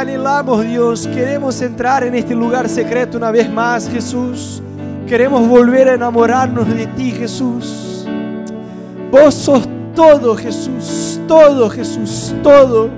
Anhelamos, 0.00 0.64
Dios. 0.64 1.06
Queremos 1.06 1.60
entrar 1.60 2.02
en 2.04 2.14
este 2.14 2.34
lugar 2.34 2.68
secreto 2.68 3.18
una 3.18 3.30
vez 3.30 3.50
más, 3.50 3.88
Jesús. 3.88 4.62
Queremos 5.06 5.46
volver 5.46 5.88
a 5.88 5.94
enamorarnos 5.94 6.66
de 6.68 6.86
ti, 6.86 7.10
Jesús. 7.12 8.06
Vos 9.10 9.34
sos 9.34 9.68
todo, 9.94 10.36
Jesús. 10.36 11.20
Todo, 11.28 11.68
Jesús. 11.68 12.34
Todo. 12.42 12.88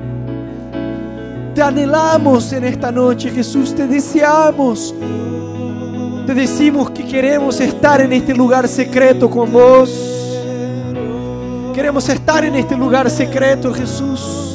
Te 1.55 1.62
anhelamos 1.62 2.53
en 2.53 2.64
esta 2.64 2.92
noche, 2.92 3.30
Jesús. 3.30 3.74
Te 3.74 3.86
deseamos. 3.86 4.94
Te 6.26 6.34
decimos 6.34 6.90
que 6.90 7.05
queremos 7.05 7.59
estar 7.61 8.00
en 8.00 8.12
este 8.12 8.32
lugar 8.32 8.68
secreto 8.68 9.28
con 9.28 9.53
vos. 9.53 10.38
Queremos 11.74 12.09
estar 12.09 12.44
en 12.44 12.55
este 12.55 12.76
lugar 12.76 13.11
secreto, 13.11 13.72
Jesús. 13.74 14.51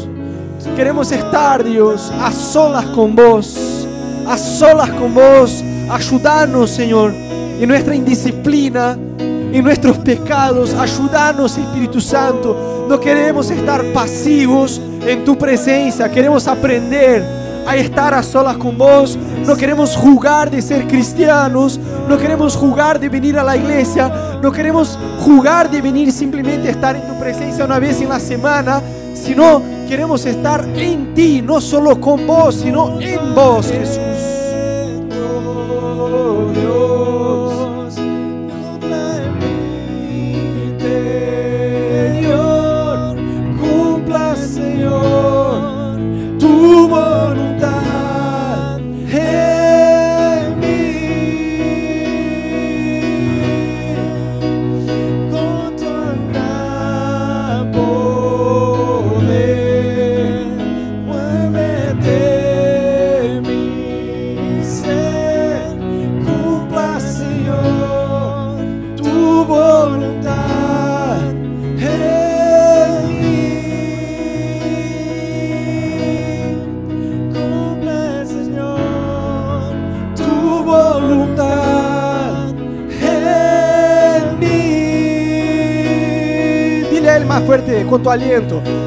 Queremos 0.78 1.12
estar, 1.12 1.64
Dios, 1.64 2.14
a 2.22 2.32
solas 2.32 2.86
con 2.86 3.16
vos. 3.16 3.88
A 4.28 4.38
solas 4.38 4.92
con 4.92 5.12
vos. 5.12 5.64
Ayudarnos, 5.90 6.70
Señor, 6.70 7.16
en 7.60 7.68
nuestra 7.68 7.96
indisciplina, 7.96 8.96
en 9.18 9.64
nuestros 9.64 9.98
pecados. 9.98 10.76
Ayudarnos, 10.76 11.58
Espíritu 11.58 12.00
Santo. 12.00 12.86
No 12.88 13.00
queremos 13.00 13.50
estar 13.50 13.84
pasivos 13.86 14.80
en 15.02 15.26
tu 15.26 15.36
presencia. 15.36 16.12
Queremos 16.12 16.48
aprender 16.48 17.26
a 17.66 17.76
estar 17.76 18.14
a 18.14 18.22
solas 18.22 18.58
con 18.58 18.78
vos. 18.78 19.18
No 19.48 19.56
queremos 19.56 19.96
jugar 19.96 20.52
de 20.52 20.62
ser 20.62 20.86
cristianos. 20.86 21.80
No 22.08 22.20
queremos 22.20 22.56
jugar 22.56 23.00
de 23.00 23.10
venir 23.10 23.40
a 23.40 23.44
la 23.44 23.58
iglesia. 23.58 24.12
No 24.44 24.52
queremos 24.52 25.00
jugar 25.26 25.72
de 25.72 25.82
venir 25.82 26.12
simplemente 26.12 26.68
a 26.68 26.72
estar 26.72 26.96
en 26.96 27.02
tu 27.02 27.20
presencia 27.20 27.66
una 27.66 27.80
vez 27.80 28.00
en 28.00 28.10
la 28.10 28.20
semana. 28.20 28.80
Sino 29.16 29.77
queremos 29.88 30.26
estar 30.26 30.68
en 30.76 31.14
ti. 31.14 31.42
No 31.42 31.62
solo 31.62 32.00
con 32.00 32.28
vos, 32.28 32.56
sino 32.56 33.00
en 33.02 33.34
vos, 33.34 33.68
Jesús. 33.72 34.07
Aliento. 88.18 88.87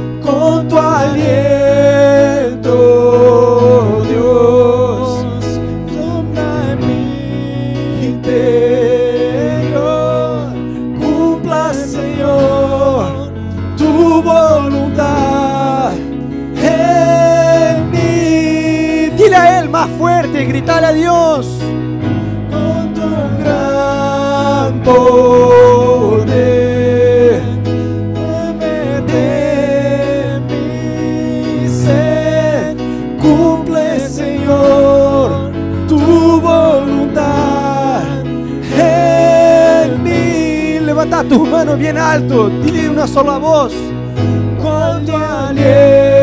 Tus 41.41 41.49
manos 41.49 41.78
bien 41.78 41.97
alto. 41.97 42.51
Dile 42.62 42.91
una 42.91 43.07
sola 43.07 43.38
voz. 43.38 43.72
Con 44.61 45.07
tu 45.07 45.16
aliento, 45.16 46.18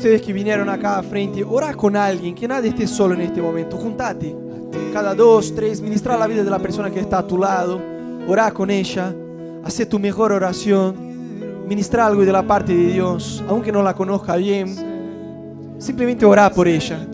ustedes 0.00 0.22
que 0.22 0.32
vinieron 0.32 0.70
acá 0.70 0.98
a 0.98 1.02
frente, 1.02 1.44
ora 1.44 1.74
con 1.74 1.94
alguien, 1.94 2.34
que 2.34 2.48
nadie 2.48 2.70
esté 2.70 2.86
solo 2.86 3.12
en 3.12 3.20
este 3.20 3.42
momento. 3.42 3.76
Juntate. 3.76 4.34
Cada 4.94 5.14
dos, 5.14 5.54
tres, 5.54 5.82
ministra 5.82 6.16
la 6.16 6.26
vida 6.26 6.42
de 6.42 6.48
la 6.48 6.58
persona 6.58 6.90
que 6.90 7.00
está 7.00 7.18
a 7.18 7.26
tu 7.26 7.36
lado. 7.36 7.78
Ora 8.26 8.50
con 8.50 8.70
ella. 8.70 9.14
Hace 9.62 9.84
tu 9.84 9.98
mejor 9.98 10.32
oración. 10.32 11.66
Ministra 11.68 12.06
algo 12.06 12.24
de 12.24 12.32
la 12.32 12.42
parte 12.42 12.74
de 12.74 12.92
Dios, 12.92 13.44
aunque 13.46 13.70
no 13.70 13.82
la 13.82 13.94
conozca 13.94 14.36
bien. 14.36 14.74
Simplemente 15.78 16.24
ora 16.24 16.48
por 16.48 16.66
ella. 16.66 17.06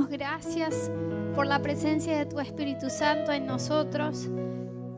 Gracias 0.00 0.90
por 1.34 1.46
la 1.46 1.60
presencia 1.60 2.16
de 2.16 2.26
tu 2.26 2.40
Espíritu 2.40 2.88
Santo 2.88 3.30
en 3.30 3.46
nosotros. 3.46 4.28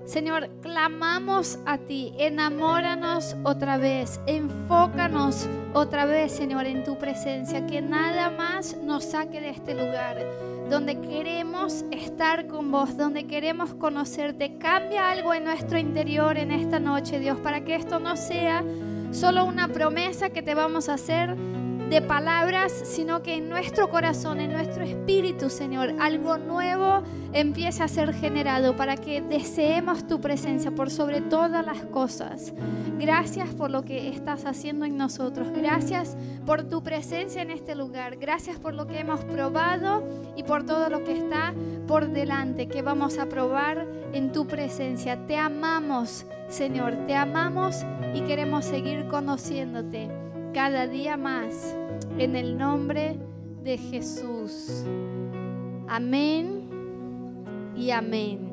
Señor, 0.05 0.51
clamamos 0.61 1.59
a 1.67 1.79
ti, 1.79 2.13
enamóranos 2.19 3.35
otra 3.43 3.77
vez, 3.77 4.21
enfócanos 4.27 5.49
otra 5.73 6.05
vez, 6.05 6.31
Señor, 6.31 6.67
en 6.67 6.85
tu 6.85 6.97
presencia, 6.99 7.67
que 7.67 7.81
nada 7.81 8.31
más 8.31 8.77
nos 8.77 9.05
saque 9.05 9.41
de 9.41 9.51
este 9.51 9.75
lugar, 9.75 10.19
donde 10.71 11.01
queremos 11.01 11.85
estar 11.91 12.47
con 12.47 12.71
vos, 12.71 12.97
donde 12.97 13.27
queremos 13.27 13.75
conocerte. 13.75 14.59
Cambia 14.59 15.11
algo 15.11 15.33
en 15.35 15.45
nuestro 15.45 15.79
interior 15.79 16.37
en 16.37 16.53
esta 16.53 16.79
noche, 16.79 17.19
Dios, 17.19 17.39
para 17.39 17.65
que 17.65 17.75
esto 17.75 17.99
no 17.99 18.17
sea 18.17 18.63
solo 19.11 19.45
una 19.45 19.69
promesa 19.69 20.31
que 20.31 20.43
te 20.43 20.55
vamos 20.55 20.89
a 20.89 20.95
hacer 20.95 21.35
de 21.89 22.01
palabras, 22.01 22.73
sino 22.73 23.23
que 23.23 23.35
en 23.35 23.49
nuestro 23.49 23.91
corazón, 23.91 24.41
en 24.41 24.53
nuestro 24.53 24.85
espíritu, 24.85 25.51
Señor, 25.51 25.95
algo 26.01 26.39
nuevo 26.39 27.03
empiece 27.33 27.83
a 27.83 27.89
ser 27.89 28.15
generado 28.15 28.75
para 28.77 28.97
que 28.97 29.21
deseemos 29.21 30.07
tu 30.07 30.21
presencia 30.21 30.71
por 30.71 30.91
sobre 30.91 31.21
todas 31.21 31.65
las 31.65 31.85
cosas. 31.87 32.55
Gracias 32.99 33.55
por 33.55 33.71
lo 33.71 33.83
que 33.83 34.09
estás 34.09 34.47
haciendo 34.47 34.85
en 34.85 34.97
nosotros. 34.97 35.49
Gracias 35.55 36.17
por 36.47 36.65
tu 36.65 36.83
presencia 36.83 37.43
en 37.43 37.51
este 37.51 37.75
lugar. 37.75 38.17
Gracias 38.17 38.59
por 38.59 38.75
lo 38.75 38.87
que 38.87 39.01
hemos 39.01 39.25
probado 39.25 40.03
y 40.37 40.43
por 40.43 40.65
todo 40.65 40.89
lo 40.89 41.05
que 41.05 41.13
está 41.13 41.55
por 41.87 42.09
delante 42.09 42.67
que 42.67 42.83
vamos 42.83 43.19
a 43.19 43.27
probar 43.27 43.87
en 44.13 44.33
tu 44.33 44.47
presencia. 44.47 45.27
Te 45.27 45.37
amamos, 45.37 46.25
Señor, 46.49 47.07
te 47.07 47.15
amamos 47.15 47.85
y 48.15 48.23
queremos 48.23 48.65
seguir 48.65 49.07
conociéndote 49.09 50.09
cada 50.55 50.87
día 50.87 51.17
más 51.17 51.77
en 52.17 52.37
el 52.37 52.57
nombre 52.57 53.19
de 53.65 53.77
Jesús. 53.77 54.85
Amén 55.89 56.71
y 57.77 57.91
amén. 57.91 58.44